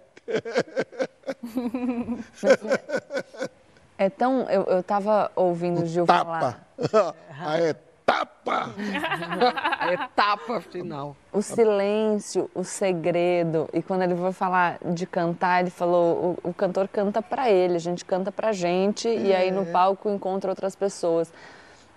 [3.99, 4.49] É tão.
[4.49, 6.25] Eu estava ouvindo o Gil tapa.
[6.25, 6.69] falar.
[7.31, 7.94] A etapa!
[8.07, 11.17] A etapa final.
[11.33, 13.69] O silêncio, o segredo.
[13.73, 17.77] E quando ele foi falar de cantar, ele falou: o, o cantor canta para ele,
[17.77, 19.17] a gente canta pra gente, é.
[19.17, 19.73] e aí no é.
[19.73, 21.33] palco encontra outras pessoas.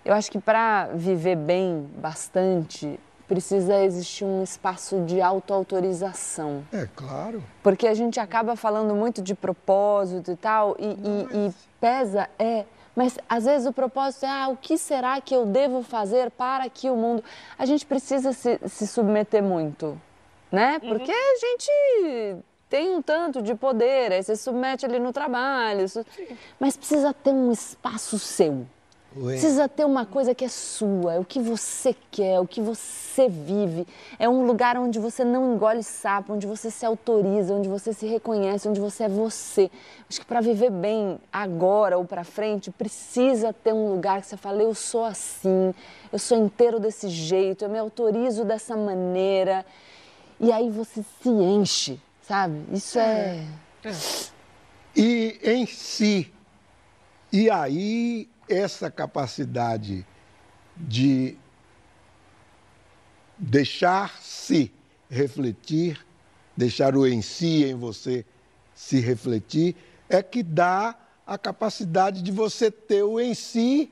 [0.04, 2.98] Eu acho que para viver bem bastante,
[3.28, 6.64] precisa existir um espaço de autoautorização.
[6.72, 7.44] É, claro.
[7.62, 12.66] Porque a gente acaba falando muito de propósito e tal, e, e, e pesa, é.
[12.98, 16.68] Mas às vezes o propósito é, ah, o que será que eu devo fazer para
[16.68, 17.24] que o mundo.
[17.56, 20.02] A gente precisa se, se submeter muito,
[20.52, 20.80] né?
[20.82, 20.90] Uhum.
[20.90, 25.86] Porque a gente tem um tanto de poder, aí você submete ali no trabalho,
[26.60, 28.66] mas precisa ter um espaço seu
[29.20, 29.32] Oi.
[29.34, 33.28] Precisa ter uma coisa que é sua, é o que você quer, o que você
[33.28, 33.88] vive.
[34.20, 38.06] É um lugar onde você não engole sapo, onde você se autoriza, onde você se
[38.06, 39.72] reconhece, onde você é você.
[40.08, 44.38] Acho que para viver bem agora ou para frente, precisa ter um lugar que você
[44.38, 45.74] fala: eu sou assim,
[46.12, 49.66] eu sou inteiro desse jeito, eu me autorizo dessa maneira.
[50.40, 52.62] E aí você se enche, sabe?
[52.72, 53.44] Isso é.
[53.84, 53.94] é.
[54.96, 56.32] E em si,
[57.32, 60.06] e aí essa capacidade
[60.76, 61.38] de
[63.38, 64.72] deixar-se
[65.10, 66.06] refletir,
[66.56, 68.26] deixar o em si em você
[68.74, 69.76] se refletir,
[70.10, 70.96] é que dá
[71.26, 73.92] a capacidade de você ter o em si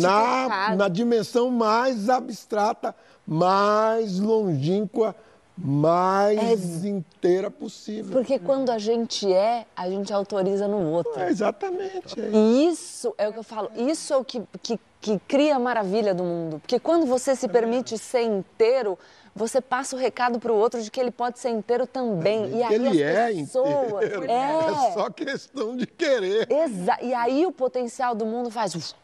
[0.00, 2.94] na, na dimensão mais abstrata,
[3.26, 5.14] mais longínqua,
[5.56, 6.88] mais é...
[6.88, 8.12] inteira possível.
[8.12, 11.20] Porque quando a gente é, a gente autoriza no outro.
[11.20, 12.20] É, exatamente.
[12.20, 15.56] É e isso é o que eu falo, isso é o que, que, que cria
[15.56, 16.58] a maravilha do mundo.
[16.60, 18.98] Porque quando você se permite ser inteiro,
[19.34, 22.44] você passa o recado para o outro de que ele pode ser inteiro também.
[22.44, 24.24] É, e aí ele é pessoas, inteiro.
[24.24, 24.88] É.
[24.88, 26.50] é só questão de querer.
[26.50, 28.94] Exa e aí o potencial do mundo faz.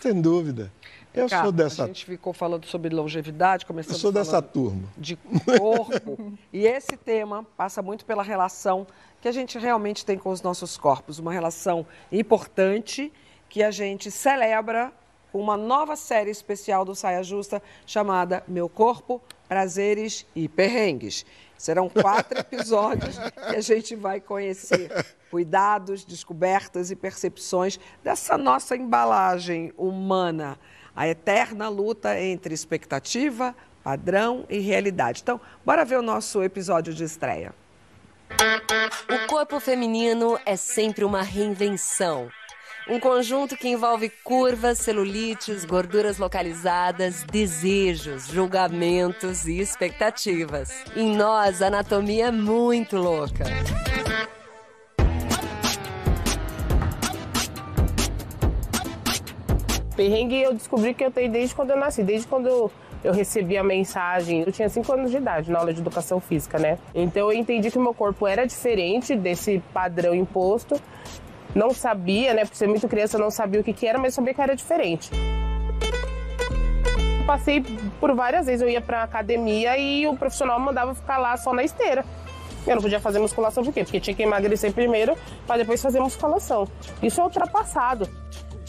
[0.00, 0.70] Sem dúvida.
[1.14, 1.84] Eu Cá, sou dessa.
[1.84, 3.94] A gente ficou falando sobre longevidade, começando.
[3.94, 4.82] Eu sou dessa turma.
[4.98, 5.16] De
[5.58, 6.32] corpo.
[6.52, 8.86] e esse tema passa muito pela relação
[9.20, 13.12] que a gente realmente tem com os nossos corpos, uma relação importante
[13.48, 14.92] que a gente celebra
[15.30, 21.24] com uma nova série especial do Saia Justa chamada Meu Corpo, Prazeres e Perrengues.
[21.56, 24.90] Serão quatro episódios que a gente vai conhecer
[25.30, 30.58] cuidados, descobertas e percepções dessa nossa embalagem humana
[30.94, 35.20] a eterna luta entre expectativa, padrão e realidade.
[35.22, 37.54] Então, bora ver o nosso episódio de estreia.
[39.08, 42.28] O corpo feminino é sempre uma reinvenção.
[42.88, 50.84] Um conjunto que envolve curvas, celulites, gorduras localizadas, desejos, julgamentos e expectativas.
[50.94, 53.44] Em nós, a anatomia é muito louca.
[59.96, 62.70] Perrengue eu descobri que eu tenho desde quando eu nasci, desde quando eu,
[63.02, 64.42] eu recebi a mensagem.
[64.44, 66.78] Eu tinha 5 anos de idade na aula de educação física, né?
[66.94, 70.80] Então eu entendi que meu corpo era diferente desse padrão imposto.
[71.54, 72.44] Não sabia, né?
[72.44, 74.56] Por ser muito criança, eu não sabia o que, que era, mas sabia que era
[74.56, 75.10] diferente.
[77.24, 77.64] Passei
[78.00, 81.62] por várias vezes, eu ia pra academia e o profissional mandava ficar lá só na
[81.62, 82.04] esteira.
[82.66, 83.84] Eu não podia fazer musculação por quê?
[83.84, 85.16] Porque tinha que emagrecer primeiro
[85.46, 86.66] para depois fazer musculação.
[87.02, 88.08] Isso é ultrapassado.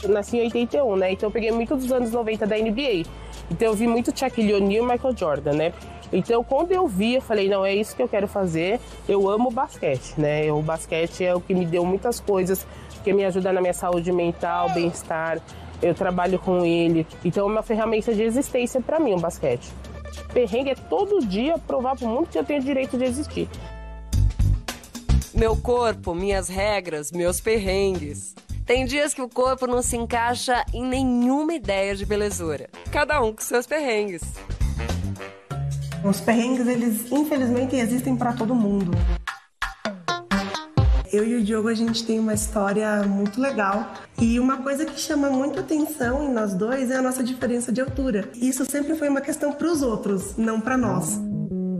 [0.03, 1.11] Eu nasci em 81, né?
[1.11, 3.03] Então eu peguei muito dos anos 90 da NBA.
[3.49, 5.73] Então eu vi muito Shaquille O'Neal e Michael Jordan, né?
[6.11, 8.79] Então quando eu vi, eu falei, não, é isso que eu quero fazer.
[9.07, 10.51] Eu amo basquete, né?
[10.51, 12.65] O basquete é o que me deu muitas coisas,
[13.03, 15.39] que me ajuda na minha saúde mental, bem-estar.
[15.81, 17.05] Eu trabalho com ele.
[17.23, 19.71] Então é uma ferramenta de existência para mim o basquete.
[20.33, 23.49] Perrengue é todo dia provar pro mundo que eu tenho direito de existir.
[25.33, 28.33] Meu corpo, minhas regras, meus perrengues.
[28.66, 32.68] Tem dias que o corpo não se encaixa em nenhuma ideia de belezura.
[32.91, 34.24] Cada um com seus perrengues.
[36.03, 38.91] Os perrengues, eles infelizmente existem para todo mundo.
[41.13, 43.93] Eu e o Diogo, a gente tem uma história muito legal.
[44.20, 47.82] E uma coisa que chama muito atenção em nós dois é a nossa diferença de
[47.82, 48.28] altura.
[48.34, 51.20] Isso sempre foi uma questão para os outros, não para nós.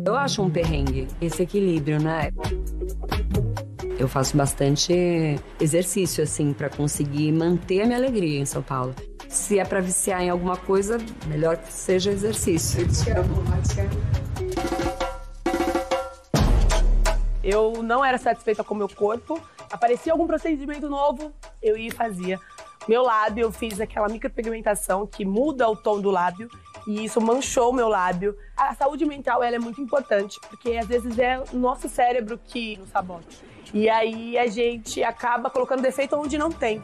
[0.06, 2.30] Eu acho um perrengue esse equilíbrio, né?
[3.98, 8.94] Eu faço bastante exercício, assim, para conseguir manter a minha alegria em São Paulo.
[9.30, 12.82] Se é para viciar em alguma coisa, melhor que seja exercício.
[12.82, 13.44] Eu te amo,
[17.42, 19.40] Eu não era satisfeita com o meu corpo.
[19.72, 21.32] Aparecia algum procedimento novo,
[21.62, 22.38] eu ia e fazia.
[22.88, 26.50] Meu lábio, eu fiz aquela micropigmentação que muda o tom do lábio
[26.86, 28.38] e isso manchou meu lábio.
[28.58, 32.78] A saúde mental ela é muito importante, porque às vezes é o nosso cérebro que
[32.78, 33.55] nos sabota.
[33.76, 36.82] E aí a gente acaba colocando defeito onde não tem.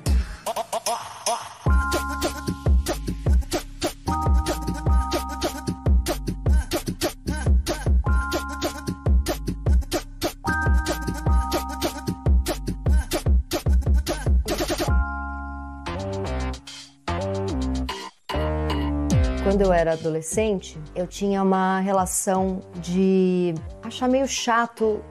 [19.46, 25.02] Quando eu era adolescente, eu tinha uma relação de achar meio chato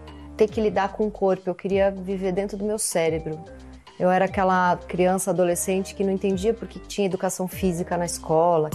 [0.41, 3.39] ter que lidar com o corpo, eu queria viver dentro do meu cérebro.
[3.99, 8.71] Eu era aquela criança adolescente que não entendia porque tinha educação física na escola.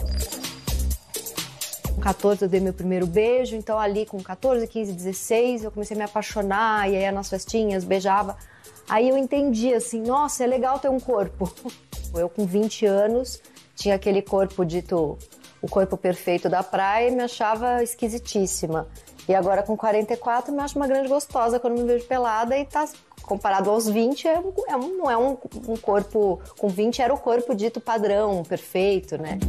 [1.95, 5.95] Com 14 eu dei meu primeiro beijo, então ali com 14, 15, 16 eu comecei
[5.95, 8.37] a me apaixonar e aí nas festinhas beijava.
[8.87, 11.51] Aí eu entendi assim, nossa, é legal ter um corpo.
[12.13, 13.41] Eu com 20 anos
[13.75, 15.17] tinha aquele corpo dito
[15.61, 18.87] o corpo perfeito da praia e me achava esquisitíssima.
[19.27, 22.87] E agora com 44 me acho uma grande gostosa quando me vejo pelada e tá
[23.23, 27.55] comparado aos 20 é, é não é um, um corpo com 20 era o corpo
[27.55, 29.39] dito padrão, perfeito, né?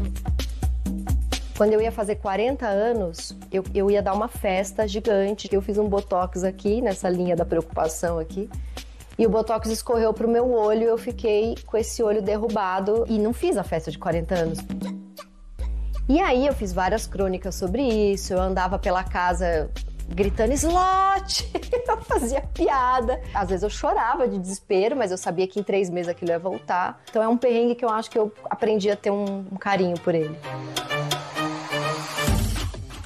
[1.57, 5.49] Quando eu ia fazer 40 anos, eu, eu ia dar uma festa gigante.
[5.51, 8.51] Eu fiz um botox aqui, nessa linha da preocupação aqui.
[9.19, 13.33] E o botox escorreu pro meu olho, eu fiquei com esse olho derrubado e não
[13.33, 14.59] fiz a festa de 40 anos.
[16.09, 19.69] E aí eu fiz várias crônicas sobre isso, eu andava pela casa
[20.09, 21.51] gritando slot,
[21.89, 23.21] eu fazia piada.
[23.35, 26.39] Às vezes eu chorava de desespero, mas eu sabia que em três meses aquilo ia
[26.39, 27.03] voltar.
[27.11, 29.99] Então é um perrengue que eu acho que eu aprendi a ter um, um carinho
[29.99, 30.39] por ele.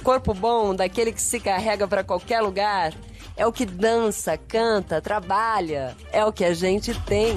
[0.03, 2.93] Corpo bom, daquele que se carrega para qualquer lugar,
[3.35, 7.35] é o que dança, canta, trabalha, é o que a gente tem.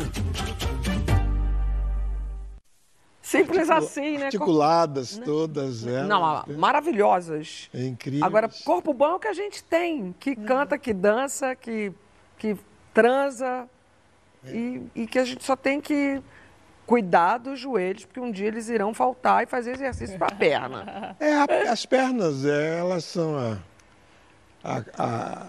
[3.38, 4.24] Simples assim, né?
[4.26, 6.02] Articuladas todas, é.
[6.04, 7.68] Não, maravilhosas.
[7.74, 8.24] É incrível.
[8.24, 11.92] Agora, corpo bom é o que a gente tem, que canta, que dança, que,
[12.38, 12.56] que
[12.92, 13.68] transa
[14.46, 14.50] É.
[14.54, 16.22] e, e que a gente só tem que
[16.86, 21.16] cuidar dos joelhos, porque um dia eles irão faltar e fazer exercício para a perna.
[21.20, 23.58] É, a- as pernas, é, elas são a,
[24.62, 25.46] a, a,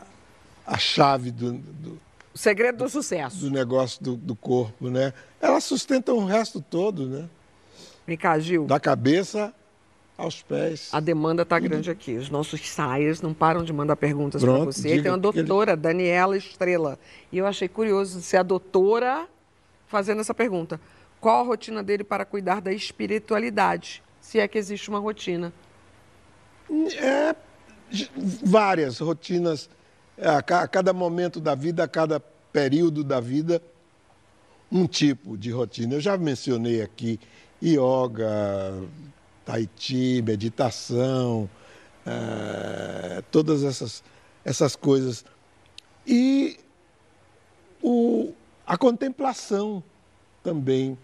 [0.66, 2.00] a chave do, do,
[2.34, 3.38] O segredo do sucesso.
[3.38, 5.14] do negócio do, do corpo, né?
[5.42, 7.26] Elas sustentam o resto todo, né?
[8.06, 8.66] Vem cá, Gil.
[8.66, 9.53] Da cabeça
[10.18, 10.89] aos pés.
[10.93, 12.16] A demanda está grande aqui.
[12.16, 14.89] Os nossos saias não param de mandar perguntas para você.
[14.89, 16.99] diga Tem uma que ele- doutora, Daniela Estrela.
[17.32, 19.28] E eu achei curioso ser a doutora
[19.88, 20.80] fazendo essa pergunta.
[21.20, 24.03] Qual a rotina dele para cuidar da espiritualidade?
[24.22, 25.51] Se é que existe uma rotina.
[26.97, 27.36] É,
[28.43, 29.70] várias rotinas,
[30.18, 33.62] é, a cada momento da vida, a cada período da vida,
[34.72, 35.95] um tipo de rotina.
[35.95, 37.20] Eu já mencionei aqui
[37.62, 38.74] yoga,
[39.45, 41.49] tai chi, meditação,
[42.06, 44.03] eh, todas essas,
[44.43, 45.26] essas coisas.
[46.06, 46.60] E
[47.82, 48.34] o,
[48.66, 49.84] a contemplação
[50.43, 50.97] também,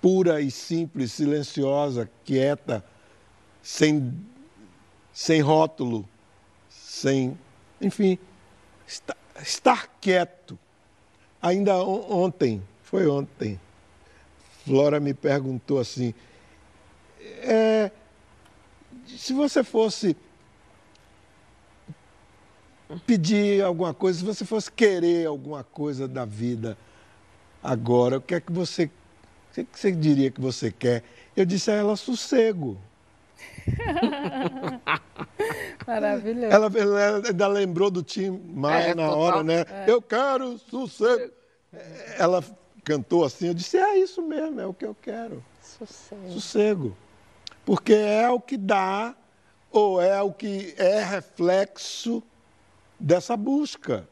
[0.00, 2.84] pura e simples, silenciosa, quieta,
[3.62, 4.12] sem
[5.12, 6.08] sem rótulo,
[6.70, 7.36] sem,
[7.80, 8.16] enfim,
[8.86, 10.58] esta- estar quieto.
[11.42, 13.60] Ainda on- ontem, foi ontem,
[14.64, 16.14] Flora me perguntou assim,
[17.42, 17.90] é,
[19.06, 20.16] se você fosse
[23.06, 26.76] pedir alguma coisa, se você fosse querer alguma coisa da vida
[27.62, 31.02] agora, o que é que você, o que é que você diria que você quer?
[31.36, 32.78] Eu disse a ela, sossego.
[35.86, 36.52] Maravilhoso.
[36.52, 39.18] Ela, ela ainda lembrou do Tim Maia É, na total.
[39.18, 39.60] hora, né?
[39.68, 39.84] É.
[39.88, 41.32] Eu quero sossego.
[42.18, 42.42] Ela
[42.90, 45.44] cantou assim, eu disse, é isso mesmo, é o que eu quero.
[45.62, 46.32] Sossego.
[46.32, 46.96] Sossego.
[47.64, 49.14] Porque é o que dá,
[49.70, 52.20] ou é o que é reflexo
[52.98, 54.08] dessa busca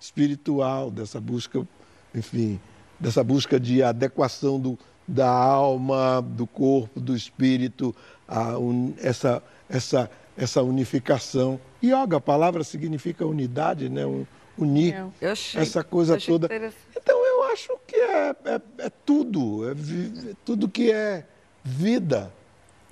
[0.00, 1.64] espiritual, dessa busca,
[2.12, 2.60] enfim,
[2.98, 4.76] dessa busca de adequação do,
[5.06, 7.94] da alma, do corpo, do espírito,
[8.26, 11.60] a un- essa, essa, essa unificação.
[11.82, 14.04] Yoga, a palavra significa unidade, né?
[14.04, 14.26] Un-
[14.58, 16.46] Unir Eu achei- essa coisa toda.
[16.94, 21.26] Então eu acho que é, é, é tudo, é, é tudo que é
[21.62, 22.32] vida.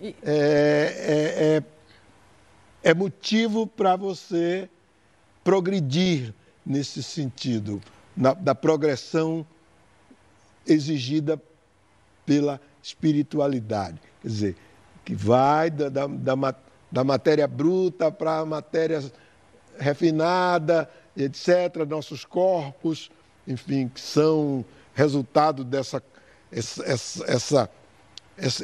[0.01, 4.69] É, é, é, é motivo para você
[5.45, 6.35] progredir
[6.65, 7.81] nesse sentido,
[8.17, 9.47] na- da progressão
[10.67, 11.41] exigida
[12.25, 14.01] pela espiritualidade.
[14.23, 14.57] Quer dizer,
[15.05, 16.55] que vai da, da, da,
[16.91, 19.03] da matéria bruta para a matéria
[19.79, 23.11] refinada, etc., nossos corpos,
[23.51, 26.03] enfim, que são resultado dessa
[26.53, 27.71] essa, essa, essa-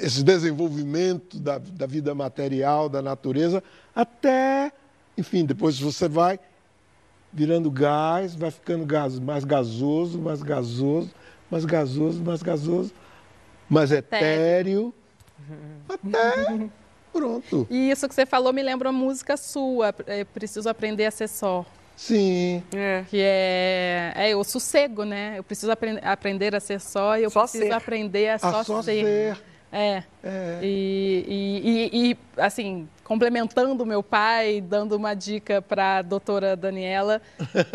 [0.01, 3.63] esse desenvolvimento da, da vida material, da natureza,
[3.95, 4.73] até,
[5.19, 6.39] enfim, depois você vai
[7.33, 11.11] virando gás, vai ficando gás, mais gasoso, mais gasoso,
[11.51, 12.93] mais gasoso, mais gasoso,
[13.69, 14.95] mais etéreo,
[15.89, 16.69] até
[17.13, 17.67] pronto.
[17.71, 21.29] E isso que você falou me lembra uma música sua, é, Preciso Aprender a Ser
[21.29, 21.65] Só.
[21.97, 22.63] Sim.
[23.09, 25.35] Que é, é o sossego, né?
[25.39, 27.73] Eu preciso apren- aprender a ser só e eu Só preciso ser.
[27.73, 29.05] aprender a A só, só ser.
[29.05, 29.43] ser.
[29.73, 30.03] É.
[30.63, 36.57] E, e- e- e, assim, complementando o meu pai, dando uma dica para a doutora
[36.57, 37.21] Daniela,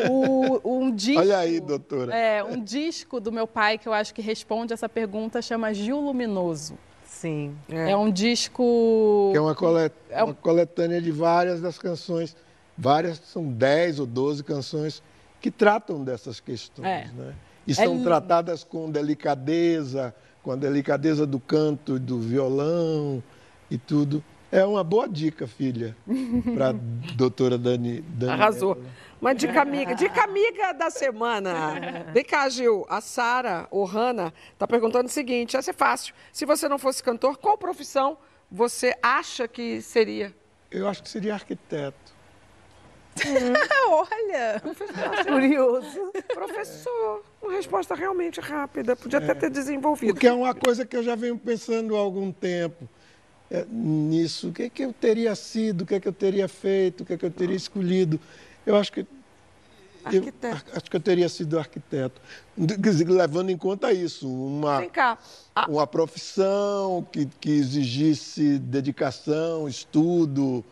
[0.09, 1.19] o- um disco...
[1.19, 2.15] Olha aí, doutora.
[2.15, 5.99] É, um disco do meu pai que eu acho que responde essa pergunta chama Gil
[5.99, 6.76] Luminoso.
[7.05, 7.55] Sim.
[7.69, 9.30] É, um disco...
[9.32, 12.36] Que é uma, colet- É um- uma coletânea de várias das canções,
[12.82, 15.04] várias, são 10 ou 12 canções
[15.40, 16.88] que tratam dessas questões.
[16.88, 17.08] É.
[17.16, 17.34] Né?
[17.68, 18.04] E É são lindo.
[18.04, 23.22] tratadas com delicadeza, com a delicadeza do canto, do violão
[23.70, 24.24] e tudo.
[24.52, 25.96] É uma boa dica, filha,
[26.56, 26.74] para a
[27.16, 28.02] doutora Dani.
[28.02, 28.78] Dani Arrasou.
[29.22, 29.94] Uma dica amiga.
[29.94, 32.06] Dica amiga da semana.
[32.12, 32.86] Vem cá, Gil.
[32.90, 36.14] A Sara Ohana está perguntando o seguinte: essa é fácil.
[36.34, 38.18] Se você não fosse cantor, qual profissão
[38.52, 40.34] você acha que seria?
[40.72, 42.11] Eu acho que seria arquiteto.
[43.89, 44.62] Olha!
[45.28, 46.12] Curioso.
[46.34, 48.95] Professor, uma resposta realmente rápida.
[48.95, 50.14] Podia é, até ter desenvolvido.
[50.14, 52.88] Porque é uma coisa que eu já venho pensando há algum tempo
[53.49, 54.49] é, nisso.
[54.49, 57.05] O que, é que eu teria sido, o que, é que eu teria feito, o
[57.05, 58.20] que, é que eu teria escolhido.
[58.66, 59.05] Eu acho que.
[60.03, 60.66] Arquiteto.
[60.72, 62.20] Eu, acho que eu teria sido arquiteto.
[63.07, 65.18] Levando em conta isso, uma, Vem cá.
[65.55, 65.68] Ah.
[65.70, 70.66] uma profissão que, que exigisse dedicação, estudo.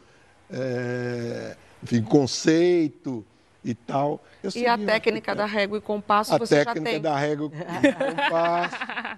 [0.51, 3.25] É, enfim, conceito
[3.63, 4.21] e tal.
[4.55, 6.71] e a técnica da régua e compasso a você já tem?
[6.71, 8.75] A técnica da régua e compasso.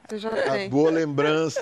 [0.10, 0.70] Você já tem.
[0.70, 1.62] Boa lembrança.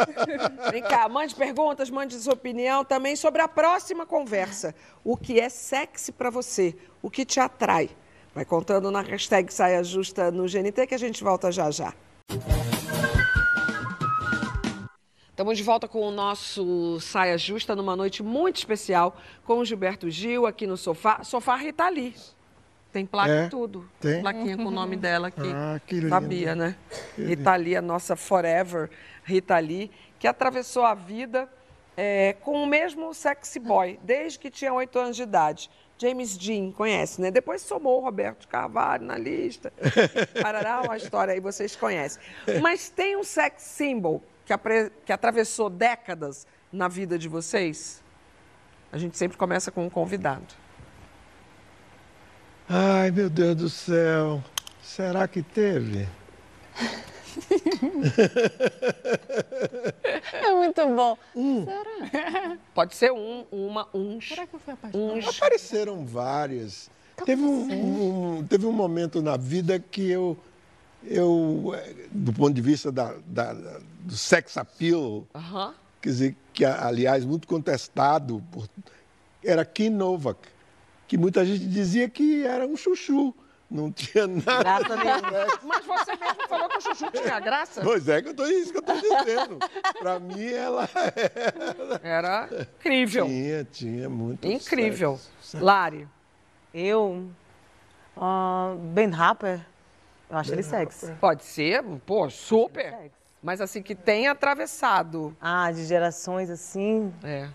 [0.70, 4.74] Vem cá, mande perguntas, mande sua opinião também sobre a próxima conversa.
[5.04, 6.74] O que é sexy para você?
[7.02, 7.90] O que te atrai?
[8.34, 11.92] Vai contando na hashtag Saia Justa no GNT que a gente volta já já.
[15.38, 20.10] Estamos de volta com o nosso Saia Justa numa noite muito especial com o Gilberto
[20.10, 21.22] Gil aqui no sofá.
[21.22, 22.12] Sofá Rita Lee.
[22.92, 23.88] Tem placa é, e tudo.
[24.00, 24.20] Tem?
[24.20, 25.48] Plaquinha com o nome dela aqui.
[25.54, 26.08] Ah, que lindo.
[26.08, 26.74] Sabia, né?
[27.14, 28.90] Que Rita Lee, a nossa forever
[29.22, 31.48] Rita Lee, que atravessou a vida
[31.96, 35.70] é, com o mesmo sexy boy, desde que tinha oito anos de idade.
[35.98, 37.30] James Dean, conhece, né?
[37.30, 39.72] Depois somou o Roberto Carvalho na lista.
[40.42, 42.20] Parará, uma história aí vocês conhecem.
[42.60, 44.90] Mas tem um sex symbol que, apre...
[45.04, 48.02] que atravessou décadas na vida de vocês?
[48.90, 50.46] A gente sempre começa com um convidado.
[52.66, 54.42] Ai, meu Deus do céu.
[54.82, 56.08] Será que teve?
[60.32, 61.18] é muito bom.
[61.36, 61.66] Um.
[61.66, 62.56] Será?
[62.74, 64.28] Pode ser um, uma, uns.
[64.28, 65.18] Será que eu fui apaixonada?
[65.18, 65.28] Uns.
[65.28, 66.90] Apareceram várias.
[67.16, 70.38] Tá teve um, um, teve um momento na vida que eu,
[71.04, 71.74] eu
[72.10, 73.52] do ponto de vista da, da,
[74.08, 75.74] do sex appeal, uhum.
[76.00, 78.66] quer dizer, que aliás muito contestado, por,
[79.44, 80.48] era Kim Novak,
[81.06, 83.34] que muita gente dizia que era um chuchu.
[83.70, 84.62] Não tinha nada.
[84.62, 85.46] Graça nenhuma.
[85.62, 87.82] Mas você mesmo falou que o chuchu tinha graça?
[87.82, 89.58] Pois é, que eu tô, isso que eu estou dizendo.
[89.98, 90.88] Para mim, ela
[92.00, 92.00] era...
[92.48, 93.26] Era incrível.
[93.26, 95.20] Tinha, tinha muito Incrível.
[95.42, 95.62] Sexo.
[95.62, 96.08] Lari.
[96.72, 97.28] Eu...
[98.16, 99.60] Uh, ben Harper.
[100.30, 101.12] Eu acho ben ele sexy.
[101.20, 103.10] Pode ser, pô, super.
[103.42, 105.36] Mas assim, que tem atravessado.
[105.40, 107.12] Ah, de gerações assim.
[107.22, 107.48] É.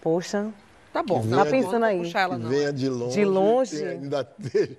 [0.00, 0.52] Poxa.
[0.96, 1.22] Tá bom.
[1.28, 1.98] Tá pensando aí.
[1.98, 2.48] Puxar ela, não.
[2.48, 3.12] Venha de longe.
[3.12, 3.84] De longe.
[3.84, 4.34] Ainda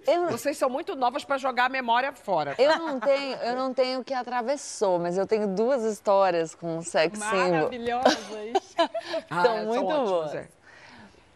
[0.08, 0.30] eu...
[0.32, 2.56] Vocês são muito novas para jogar a memória fora.
[2.58, 7.20] Eu não tenho, eu não tenho que atravessou, mas eu tenho duas histórias com sex
[7.20, 7.38] symbol.
[7.38, 8.18] Maravilhosas.
[9.30, 10.34] ah, são muito são boas.
[10.34, 10.48] É.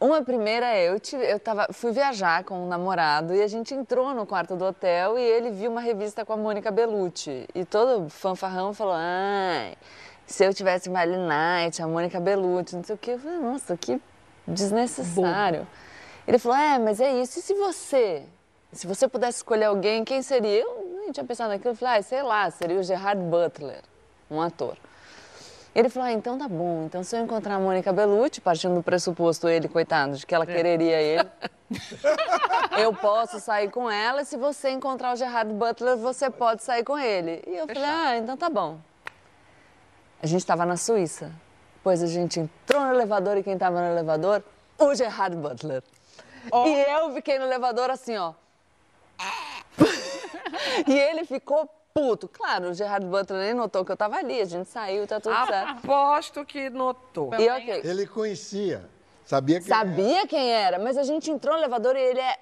[0.01, 3.71] Uma primeira é, eu, tive, eu tava, fui viajar com um namorado e a gente
[3.75, 7.47] entrou no quarto do hotel e ele viu uma revista com a Mônica Bellucci.
[7.53, 9.75] E todo fanfarrão falou, ai,
[10.25, 13.11] se eu tivesse Miley Knight, a Mônica Bellucci, não sei o quê.
[13.11, 14.01] Eu falei, nossa, que
[14.47, 15.59] desnecessário.
[15.59, 15.67] Bom.
[16.27, 17.37] Ele falou, é, mas é isso.
[17.37, 18.23] E se você,
[18.71, 20.61] se você pudesse escolher alguém, quem seria?
[20.63, 21.73] Eu nem tinha pensado naquilo.
[21.73, 23.83] Eu falei, ah, sei lá, seria o Gerard Butler,
[24.31, 24.75] um ator.
[25.73, 26.83] Ele falou, ah, então tá bom.
[26.85, 30.43] Então se eu encontrar a Mônica Bellucci, partindo do pressuposto ele, coitado, de que ela
[30.43, 30.47] é.
[30.47, 31.29] quereria ele,
[32.77, 34.21] eu posso sair com ela.
[34.21, 37.41] E se você encontrar o Gerard Butler, você pode sair com ele.
[37.47, 37.85] E eu Fechado.
[37.85, 38.79] falei, ah, então tá bom.
[40.21, 41.31] A gente estava na Suíça.
[41.83, 44.43] Pois a gente entrou no elevador e quem estava no elevador?
[44.77, 45.81] O Gerard Butler.
[46.51, 46.65] Oh.
[46.65, 48.33] E eu fiquei no elevador assim, ó.
[50.87, 52.27] e ele ficou puto.
[52.27, 55.35] Claro, o Gerard Butler nem notou que eu tava ali, a gente saiu, tá tudo
[55.45, 55.69] certo.
[55.69, 57.33] Aposto que notou.
[57.35, 57.81] E, okay.
[57.83, 58.83] Ele conhecia.
[59.25, 60.27] Sabia quem Sabia era.
[60.27, 62.37] quem era, mas a gente entrou no elevador e ele é...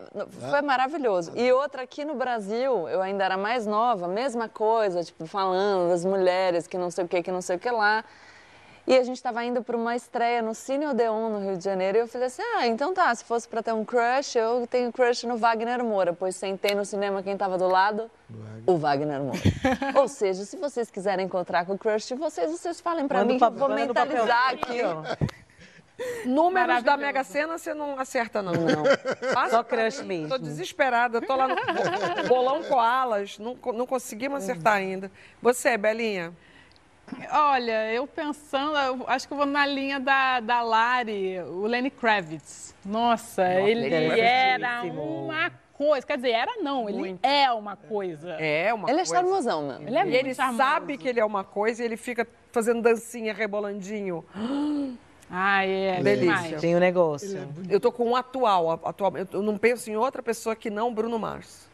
[0.49, 0.61] foi ah.
[0.63, 1.31] maravilhoso.
[1.35, 6.03] E outra aqui no Brasil, eu ainda era mais nova, mesma coisa, tipo, falando das
[6.03, 8.03] mulheres que não sei o que, que não sei o que lá.
[8.89, 11.99] E a gente estava indo para uma estreia no Cine Odeon, no Rio de Janeiro,
[11.99, 14.91] e eu falei assim: ah, então tá, se fosse para ter um crush, eu tenho
[14.91, 18.09] crush no Wagner Moura, pois sentei no cinema quem estava do lado?
[18.27, 18.63] Wagner.
[18.65, 19.39] O Wagner Moura.
[19.93, 23.37] Ou seja, se vocês quiserem encontrar com o crush de vocês, vocês falem para mim
[23.39, 24.79] eu vou mentalizar aqui.
[26.25, 28.53] Números da Mega Sena você não acerta, não.
[28.53, 28.83] Não.
[29.35, 30.29] Passa Só crush mesmo.
[30.29, 35.11] Tô desesperada, tô lá no bolão koalas, não, não conseguimos acertar ainda.
[35.43, 36.33] Você, Belinha?
[37.31, 41.89] Olha, eu pensando, eu acho que eu vou na linha da, da Lari, o Lenny
[41.89, 42.75] Kravitz.
[42.85, 46.05] Nossa, Nossa ele era uma coisa.
[46.05, 47.25] Quer dizer, era não, ele Muito.
[47.25, 48.31] é uma coisa.
[48.33, 49.13] É uma ele coisa.
[49.13, 49.87] é charmosão, mano.
[49.87, 50.57] Ele é e ele charmoso.
[50.57, 54.25] sabe que ele é uma coisa e ele fica fazendo dancinha, rebolandinho.
[55.29, 56.01] Ai, é.
[56.01, 56.57] Delícia.
[56.57, 57.37] Tem o um negócio.
[57.37, 59.13] É eu tô com um atual, atual.
[59.31, 61.68] Eu não penso em outra pessoa que não Bruno Mars.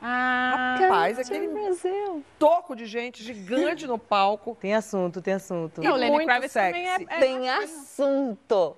[0.00, 2.24] Ah, Rapaz, aquele Brasil.
[2.38, 4.56] toco de gente gigante no palco.
[4.60, 5.82] Tem assunto, tem assunto.
[5.82, 8.76] Não, o Lenny Kravitz também é, é Tem assunto.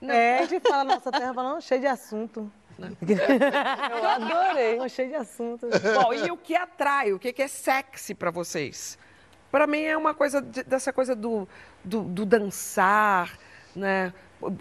[0.00, 0.14] Não.
[0.14, 2.52] É, a gente fala nossa terra falando cheio de assunto.
[2.82, 4.88] Eu adorei.
[4.88, 5.68] cheio de assunto.
[5.68, 7.12] Bom, e o que atrai?
[7.12, 8.98] O que é sexy para vocês?
[9.50, 11.46] Para mim é uma coisa de, dessa coisa do,
[11.84, 13.38] do, do dançar,
[13.76, 14.12] né?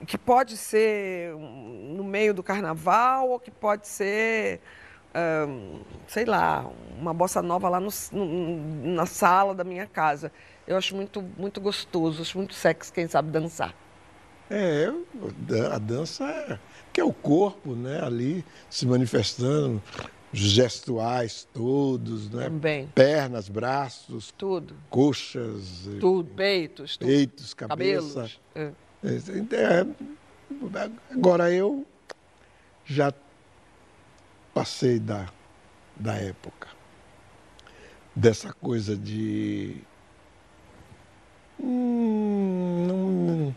[0.06, 4.62] Que pode ser no meio do carnaval ou que pode ser
[6.08, 10.32] sei lá, uma bossa nova lá no, no, na sala da minha casa.
[10.68, 13.76] Eu acho muito, muito gostoso, acho muito sexy quem sabe dançar.
[14.50, 14.92] É,
[15.74, 16.60] a dança é,
[16.92, 19.82] que é o corpo, né, ali se manifestando,
[20.34, 22.46] gestuais todos, né?
[22.46, 22.88] Também.
[22.88, 24.76] Pernas, braços, tudo.
[24.90, 27.08] Coxas, tudo, peitos, tudo.
[27.08, 28.30] peitos, cabeça.
[28.30, 28.40] Cabelos.
[28.56, 28.72] É.
[29.04, 29.86] É,
[31.12, 31.86] agora eu
[32.86, 33.12] já
[34.54, 35.30] passei da,
[35.96, 36.68] da época.
[38.16, 39.78] Dessa coisa de.
[41.60, 43.56] Hum, não,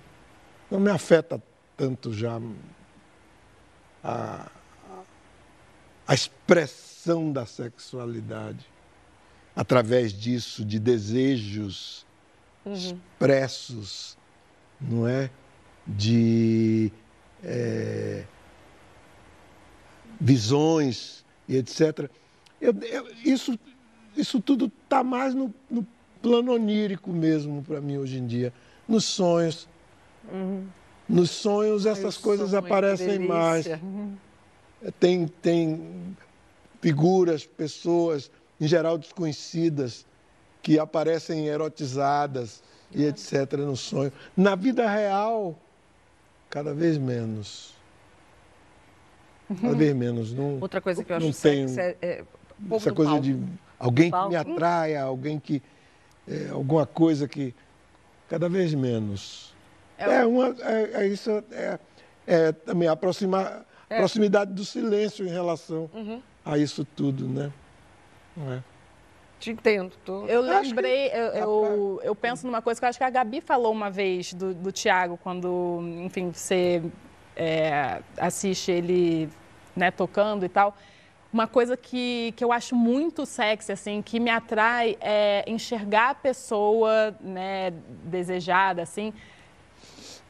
[0.70, 1.42] não me afeta
[1.76, 2.38] tanto já
[4.02, 4.50] a,
[6.06, 8.66] a expressão da sexualidade
[9.56, 12.06] através disso, de desejos
[12.64, 12.74] uhum.
[12.74, 14.16] expressos,
[14.80, 15.30] não é?
[15.86, 16.92] De.
[17.42, 18.24] É,
[20.24, 22.08] visões e etc.
[22.58, 23.58] Eu, eu, isso,
[24.16, 25.86] isso tudo está mais no, no,
[26.22, 28.50] plano onírico mesmo para mim hoje em dia.
[28.88, 29.68] Nos sonhos.
[30.32, 30.66] Uhum.
[31.06, 33.66] Nos sonhos essas coisas aparecem mais.
[33.66, 34.16] Uhum.
[34.98, 36.16] Tem, tem
[36.80, 40.06] figuras, pessoas, em geral desconhecidas,
[40.62, 43.52] que aparecem erotizadas e etc.
[43.58, 44.10] no sonho.
[44.34, 45.54] Na vida real,
[46.48, 47.73] cada vez menos.
[49.60, 50.32] Cada vez menos.
[50.32, 52.24] Não, Outra coisa que eu acho não tenho é, é
[52.72, 53.24] essa coisa palco.
[53.24, 53.38] de
[53.78, 55.62] alguém que me atraia, alguém que.
[56.26, 57.54] É, alguma coisa que.
[58.28, 59.54] Cada vez menos.
[59.98, 60.54] É, é uma.
[60.60, 61.78] É, é isso é,
[62.26, 63.98] é, também aproximar, é.
[63.98, 66.22] proximidade do silêncio em relação uhum.
[66.44, 67.52] a isso tudo, né?
[68.36, 68.62] Não é?
[69.38, 69.92] Te entendo.
[70.04, 70.26] Tô...
[70.26, 73.72] Eu lembrei, eu, eu, eu, penso numa coisa que eu acho que a Gabi falou
[73.72, 76.82] uma vez do, do Tiago, quando, enfim, você
[77.36, 79.28] é, assiste ele
[79.74, 80.76] né, tocando e tal.
[81.32, 86.14] Uma coisa que, que eu acho muito sexy, assim, que me atrai é enxergar a
[86.14, 87.72] pessoa né,
[88.04, 89.12] desejada, assim,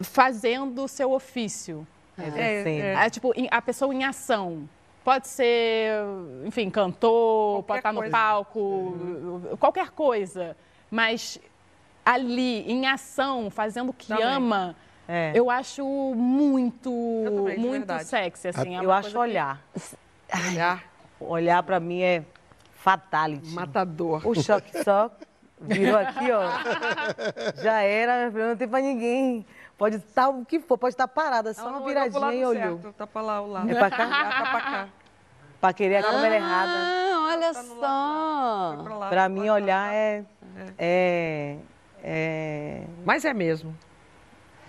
[0.00, 1.86] fazendo o seu ofício.
[2.16, 4.68] É, é, é, tipo, a pessoa em ação.
[5.04, 5.92] Pode ser,
[6.46, 8.10] enfim, cantor, qualquer pode estar no coisa.
[8.10, 9.56] palco, uhum.
[9.58, 10.56] qualquer coisa.
[10.90, 11.38] Mas
[12.04, 14.24] ali, em ação, fazendo o que Também.
[14.24, 14.76] ama,
[15.06, 15.32] é.
[15.34, 15.84] Eu acho
[16.14, 16.90] muito,
[17.24, 18.76] também, muito sexy, assim.
[18.76, 19.60] É eu acho olhar.
[19.74, 20.48] Que...
[20.48, 20.84] Olhar.
[21.20, 22.24] Olhar pra mim é
[22.76, 23.50] fatality.
[23.50, 24.26] Matador.
[24.26, 25.10] O choque só
[25.60, 27.62] virou aqui, ó.
[27.62, 29.46] Já era, não tem pra ninguém.
[29.76, 32.80] Pode estar o que for, pode estar parada, só uma viradinha e olhou.
[32.80, 33.70] Certo, tá pra lá o lado.
[33.70, 34.06] É pra cá?
[34.08, 34.88] tá pra cá.
[35.60, 36.72] Pra querer a câmera ah, errada.
[37.32, 38.82] olha tá só.
[38.84, 40.24] Pra, lá, pra mim, olhar é,
[40.56, 41.58] é, é,
[42.02, 42.84] é...
[43.04, 43.74] Mas é mesmo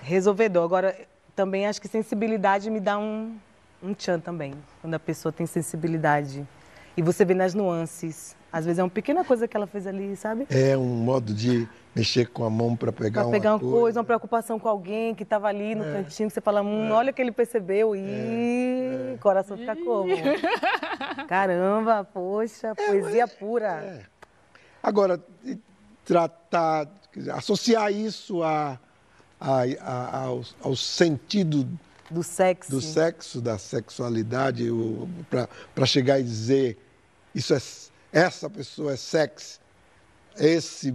[0.05, 0.63] resolvedor.
[0.63, 0.95] Agora,
[1.35, 3.35] também acho que sensibilidade me dá um,
[3.81, 4.53] um tchan também.
[4.81, 6.47] Quando a pessoa tem sensibilidade.
[6.95, 8.35] E você vê nas nuances.
[8.53, 10.47] Às vezes é uma pequena coisa que ela fez ali, sabe?
[10.49, 13.99] É um modo de mexer com a mão para pegar, pra pegar uma, uma coisa.
[13.99, 15.91] uma preocupação com alguém que estava ali no é.
[15.91, 16.91] cantinho, que você fala, hum, é.
[16.91, 19.13] olha que ele percebeu e é.
[19.15, 20.07] o coração fica como?
[21.27, 23.67] Caramba, poxa, é, poesia pura.
[23.67, 24.03] É.
[24.81, 25.19] Agora,
[26.05, 26.87] tratar,
[27.33, 28.79] associar isso a
[29.39, 31.67] a, a, ao, ao, sentido
[32.09, 34.67] do sexo, do sexo da sexualidade,
[35.29, 36.77] para chegar e dizer
[37.33, 37.59] isso é,
[38.11, 39.59] essa pessoa é sexy,
[40.37, 40.91] esse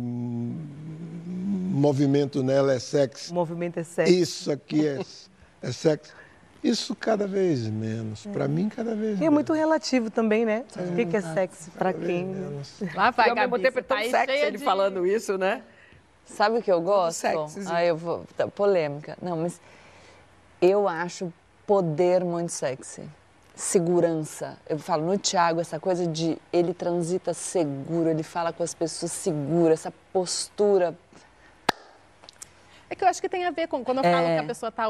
[1.80, 3.30] movimento nela é sexy.
[3.30, 4.20] O movimento é sexy.
[4.20, 4.98] Isso aqui é,
[5.62, 6.12] é sexy.
[6.62, 8.26] Isso cada vez menos.
[8.26, 8.30] É.
[8.30, 9.20] Para mim, cada vez menos.
[9.20, 10.64] E é muito relativo também, né?
[10.76, 10.82] É.
[10.82, 12.26] O que, que é sexy para quem?
[12.26, 12.82] Menos.
[12.94, 14.64] Lá vai, ao mesmo tempo é tão tá sexy ele de...
[14.64, 15.62] falando isso, né?
[16.24, 17.26] Sabe o que eu gosto?
[17.70, 18.24] Ah, eu vou.
[18.36, 19.16] Tá, polêmica.
[19.20, 19.60] Não, mas
[20.60, 21.32] eu acho
[21.66, 23.02] poder muito sexy.
[23.54, 24.56] Segurança.
[24.68, 29.12] Eu falo no Thiago, essa coisa de ele transita seguro, ele fala com as pessoas
[29.12, 30.96] seguro, essa postura.
[32.88, 34.34] É que eu acho que tem a ver com quando eu falo é.
[34.34, 34.86] que a pessoa está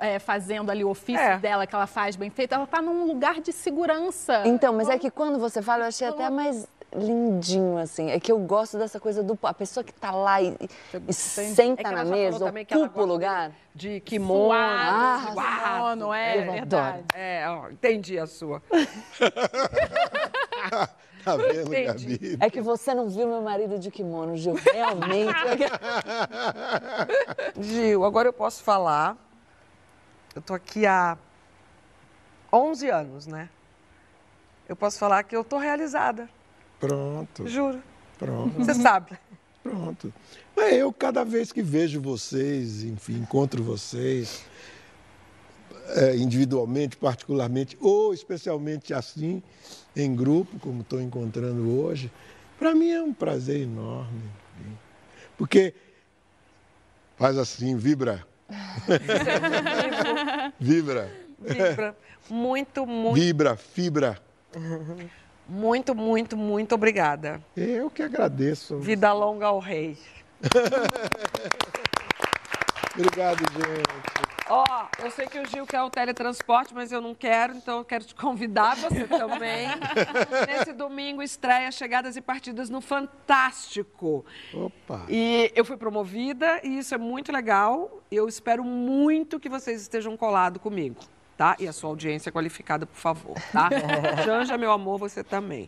[0.00, 1.38] é, fazendo ali o ofício é.
[1.38, 4.42] dela, que ela faz bem feito, ela está num lugar de segurança.
[4.44, 8.10] Então, mas é que quando você fala, eu achei até mais lindinho, assim.
[8.10, 9.38] É que eu gosto dessa coisa do.
[9.42, 10.56] A pessoa que tá lá e,
[11.08, 13.52] e senta é na mesa, ocupa o lugar.
[13.74, 14.52] De kimono.
[14.52, 15.32] Ah,
[15.94, 17.04] kimono, é, é verdade.
[17.14, 18.62] É, ó, entendi a sua.
[21.24, 21.70] Tá vendo.
[21.70, 22.38] Gabi?
[22.40, 24.54] É que você não viu meu marido de kimono, Gil.
[24.54, 25.34] Realmente.
[27.60, 29.16] Gil, agora eu posso falar.
[30.34, 31.18] Eu tô aqui há
[32.52, 33.50] 11 anos, né?
[34.68, 36.28] Eu posso falar que eu tô realizada.
[36.80, 37.46] Pronto.
[37.46, 37.82] Juro.
[38.18, 38.56] Pronto.
[38.56, 39.18] Você sabe.
[39.62, 40.12] Pronto.
[40.56, 44.44] É, eu, cada vez que vejo vocês, enfim, encontro vocês,
[45.96, 49.42] é, individualmente, particularmente, ou especialmente assim,
[49.94, 52.10] em grupo, como estou encontrando hoje,
[52.58, 54.22] para mim é um prazer enorme.
[55.36, 55.74] Porque
[57.16, 58.26] faz assim, vibra.
[60.58, 61.10] vibra.
[61.38, 61.96] Vibra.
[62.28, 63.14] Muito, muito.
[63.14, 64.20] Vibra, fibra.
[65.50, 67.42] Muito, muito, muito obrigada.
[67.56, 68.78] Eu que agradeço.
[68.78, 69.98] Vida longa ao rei.
[72.94, 74.30] Obrigado, gente.
[74.48, 77.78] Ó, oh, eu sei que o Gil quer o teletransporte, mas eu não quero, então
[77.78, 79.68] eu quero te convidar, você também.
[80.46, 84.24] Nesse domingo, estreia Chegadas e Partidas no Fantástico.
[84.52, 85.04] Opa!
[85.08, 88.02] E eu fui promovida e isso é muito legal.
[88.10, 91.00] Eu espero muito que vocês estejam colados comigo
[91.40, 91.56] tá?
[91.58, 93.70] E a sua audiência qualificada, por favor, tá?
[94.26, 95.64] Janja, meu amor, você também.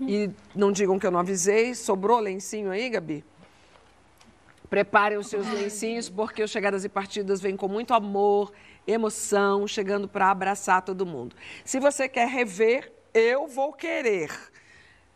[0.00, 1.76] E não digam que eu não avisei.
[1.76, 3.24] Sobrou lencinho aí, Gabi?
[4.68, 8.52] Preparem os seus lencinhos, porque o Chegadas e Partidas vem com muito amor,
[8.84, 11.36] emoção, chegando para abraçar todo mundo.
[11.64, 14.28] Se você quer rever, eu vou querer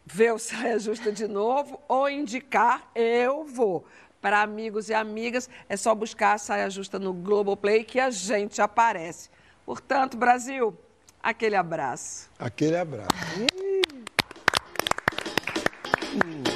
[0.04, 3.84] ver o Saia Justa de novo ou indicar, eu vou.
[4.20, 8.62] Para amigos e amigas, é só buscar a Saia Justa no Globoplay que a gente
[8.62, 9.34] aparece.
[9.66, 10.78] Portanto, Brasil,
[11.20, 12.30] aquele abraço.
[12.38, 13.10] Aquele abraço.
[16.14, 16.55] Hum.